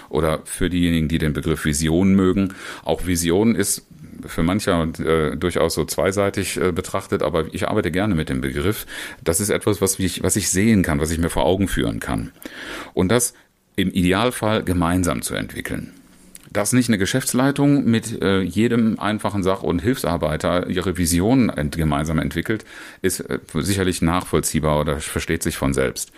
oder 0.10 0.42
für 0.46 0.72
diejenigen, 0.72 1.08
die 1.08 1.20
den 1.20 1.34
Begriff 1.34 1.64
Vision 1.64 2.16
mögen. 2.16 2.56
Auch 2.84 3.06
Vision 3.06 3.54
ist 3.54 3.86
für 4.26 4.42
mancher 4.42 4.88
äh, 4.98 5.38
durchaus 5.38 5.76
so 5.76 5.86
zweiseitig 5.86 6.60
äh, 6.60 6.72
betrachtet, 6.72 7.22
aber 7.22 7.54
ich 7.54 7.68
arbeite 7.68 7.92
gerne 7.92 8.16
mit 8.16 8.30
dem 8.30 8.42
Begriff. 8.42 8.88
Das 9.24 9.40
ist 9.40 9.52
etwas, 9.52 9.80
was 9.80 10.00
ich, 10.00 10.24
was 10.24 10.36
ich 10.36 10.50
sehen 10.50 10.82
kann, 10.82 11.00
was 11.00 11.12
ich 11.12 11.20
mir 11.20 11.30
vor 11.30 11.46
Augen 11.46 11.68
führen 11.68 12.00
kann. 12.00 12.32
Und 12.96 13.10
das 13.10 13.36
im 13.76 13.92
Idealfall 13.92 14.64
gemeinsam 14.64 15.22
zu 15.22 15.36
entwickeln 15.36 15.94
dass 16.58 16.74
nicht 16.74 16.90
eine 16.90 16.98
Geschäftsleitung 16.98 17.86
mit 17.86 18.20
äh, 18.20 18.42
jedem 18.42 19.00
einfachen 19.00 19.44
Sach- 19.44 19.62
und 19.62 19.80
Hilfsarbeiter 19.80 20.68
ihre 20.68 20.98
Vision 20.98 21.50
ent 21.50 21.78
gemeinsam 21.78 22.18
entwickelt, 22.18 22.66
ist 23.04 23.20
äh, 23.20 23.38
sicherlich 23.54 24.02
nachvollziehbar 24.02 24.80
oder 24.80 24.98
versteht 24.98 25.44
sich 25.44 25.56
von 25.56 25.76
selbst. 25.76 26.12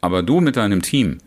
Aber 0.00 0.22
du 0.22 0.40
mit 0.40 0.56
deinem 0.56 0.80
Team, 0.80 1.18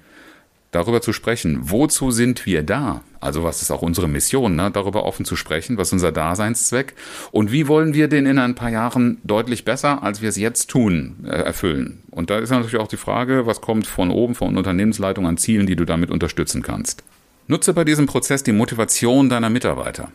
darüber 0.72 1.00
zu 1.00 1.14
sprechen, 1.14 1.60
wozu 1.62 2.10
sind 2.10 2.48
wir 2.48 2.64
da? 2.64 3.02
Also 3.20 3.44
was 3.44 3.62
ist 3.62 3.70
auch 3.70 3.84
unsere 3.84 4.08
Mission, 4.08 4.56
ne? 4.56 4.72
darüber 4.72 5.06
offen 5.06 5.26
zu 5.26 5.36
sprechen, 5.36 5.78
was 5.78 5.90
ist 5.90 5.94
unser 5.94 6.12
Daseinszweck 6.12 6.96
und 7.32 7.52
wie 7.52 7.68
wollen 7.68 7.94
wir 7.94 8.08
den 8.08 8.26
in 8.26 8.40
ein 8.40 8.56
paar 8.56 8.72
Jahren 8.72 9.20
deutlich 9.24 9.64
besser, 9.64 10.02
als 10.02 10.24
wir 10.24 10.30
es 10.30 10.38
jetzt 10.38 10.72
tun, 10.72 11.18
äh, 11.26 11.30
erfüllen? 11.30 12.02
Und 12.10 12.32
da 12.32 12.40
ist 12.40 12.50
natürlich 12.50 12.78
auch 12.78 12.88
die 12.88 12.98
Frage, 12.98 13.46
was 13.46 13.62
kommt 13.62 13.86
von 13.86 14.10
oben, 14.10 14.34
von 14.34 14.58
Unternehmensleitung 14.58 15.28
an 15.28 15.38
Zielen, 15.38 15.68
die 15.68 15.76
du 15.76 15.86
damit 15.86 16.10
unterstützen 16.10 16.64
kannst. 16.64 17.04
Nutze 17.48 17.74
bei 17.74 17.84
diesem 17.84 18.08
Prozess 18.08 18.42
die 18.42 18.52
Motivation 18.52 19.30
deiner 19.30 19.52
Mitarbeiter. 19.52 20.12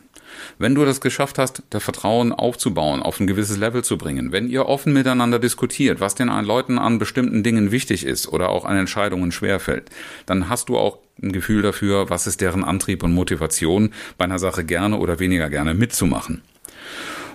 Wenn 0.58 0.74
du 0.74 0.84
das 0.84 1.00
geschafft 1.00 1.38
hast, 1.38 1.62
das 1.70 1.82
Vertrauen 1.82 2.32
aufzubauen, 2.32 3.02
auf 3.02 3.20
ein 3.20 3.28
gewisses 3.28 3.56
Level 3.56 3.84
zu 3.84 3.96
bringen, 3.96 4.32
wenn 4.32 4.48
ihr 4.48 4.66
offen 4.66 4.92
miteinander 4.92 5.38
diskutiert, 5.38 6.00
was 6.00 6.16
den 6.16 6.28
Leuten 6.28 6.78
an 6.78 6.98
bestimmten 6.98 7.44
Dingen 7.44 7.70
wichtig 7.70 8.04
ist 8.04 8.26
oder 8.26 8.48
auch 8.48 8.64
an 8.64 8.76
Entscheidungen 8.76 9.30
schwerfällt, 9.30 9.90
dann 10.26 10.48
hast 10.48 10.68
du 10.68 10.76
auch 10.76 10.98
ein 11.22 11.30
Gefühl 11.30 11.62
dafür, 11.62 12.10
was 12.10 12.26
ist 12.26 12.40
deren 12.40 12.64
Antrieb 12.64 13.04
und 13.04 13.12
Motivation, 13.12 13.92
bei 14.18 14.24
einer 14.24 14.40
Sache 14.40 14.64
gerne 14.64 14.98
oder 14.98 15.20
weniger 15.20 15.50
gerne 15.50 15.74
mitzumachen. 15.74 16.42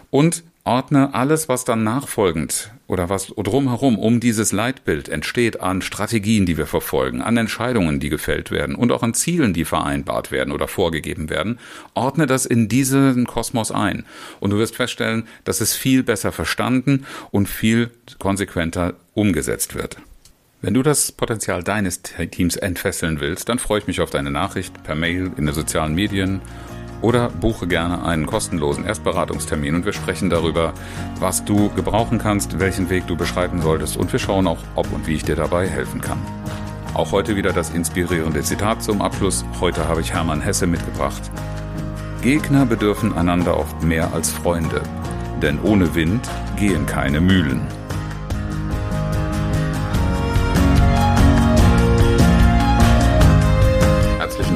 Und 0.10 0.43
ordne 0.65 1.13
alles, 1.13 1.47
was 1.47 1.63
dann 1.63 1.84
nachfolgend 1.84 2.71
oder 2.87 3.09
was 3.09 3.27
drumherum 3.35 3.97
um 3.97 4.19
dieses 4.19 4.51
Leitbild 4.51 5.09
entsteht 5.09 5.59
an 5.61 5.81
Strategien, 5.81 6.45
die 6.45 6.57
wir 6.57 6.67
verfolgen, 6.67 7.21
an 7.21 7.37
Entscheidungen, 7.37 7.99
die 7.99 8.09
gefällt 8.09 8.51
werden 8.51 8.75
und 8.75 8.91
auch 8.91 9.01
an 9.01 9.13
Zielen, 9.13 9.53
die 9.53 9.65
vereinbart 9.65 10.31
werden 10.31 10.53
oder 10.53 10.67
vorgegeben 10.67 11.29
werden, 11.29 11.57
ordne 11.95 12.27
das 12.27 12.45
in 12.45 12.67
diesen 12.67 13.25
Kosmos 13.25 13.71
ein. 13.71 14.05
Und 14.39 14.51
du 14.51 14.57
wirst 14.57 14.75
feststellen, 14.75 15.27
dass 15.43 15.61
es 15.61 15.75
viel 15.75 16.03
besser 16.03 16.31
verstanden 16.31 17.05
und 17.31 17.49
viel 17.49 17.89
konsequenter 18.19 18.93
umgesetzt 19.13 19.75
wird. 19.75 19.97
Wenn 20.61 20.73
du 20.73 20.83
das 20.83 21.11
Potenzial 21.11 21.63
deines 21.63 22.01
Teams 22.01 22.55
entfesseln 22.55 23.19
willst, 23.19 23.49
dann 23.49 23.59
freue 23.59 23.79
ich 23.79 23.87
mich 23.87 24.01
auf 24.01 24.09
deine 24.09 24.31
Nachricht 24.31 24.83
per 24.83 24.95
Mail 24.95 25.31
in 25.37 25.45
den 25.45 25.53
sozialen 25.53 25.93
Medien 25.93 26.41
oder 27.05 27.29
buche 27.29 27.67
gerne 27.67 28.03
einen 28.03 28.25
kostenlosen 28.25 28.83
Erstberatungstermin 28.83 29.75
und 29.75 29.85
wir 29.85 29.93
sprechen 29.93 30.31
darüber, 30.31 30.73
was 31.19 31.45
du 31.45 31.69
gebrauchen 31.69 32.17
kannst, 32.17 32.59
welchen 32.59 32.89
Weg 32.89 33.05
du 33.05 33.15
beschreiten 33.15 33.61
solltest 33.61 33.95
und 33.95 34.11
wir 34.11 34.17
schauen 34.17 34.47
auch, 34.47 34.57
ob 34.73 34.91
und 34.91 35.05
wie 35.05 35.13
ich 35.13 35.23
dir 35.23 35.35
dabei 35.35 35.67
helfen 35.67 36.01
kann. 36.01 36.17
Auch 36.95 37.11
heute 37.11 37.35
wieder 37.35 37.53
das 37.53 37.69
inspirierende 37.69 38.41
Zitat 38.41 38.81
zum 38.81 39.03
Abschluss. 39.03 39.45
Heute 39.61 39.87
habe 39.87 40.01
ich 40.01 40.13
Hermann 40.13 40.41
Hesse 40.41 40.65
mitgebracht. 40.65 41.21
Gegner 42.23 42.65
bedürfen 42.65 43.15
einander 43.15 43.55
oft 43.55 43.83
mehr 43.83 44.11
als 44.11 44.31
Freunde, 44.31 44.81
denn 45.43 45.59
ohne 45.61 45.93
Wind 45.93 46.27
gehen 46.57 46.87
keine 46.87 47.21
Mühlen. 47.21 47.61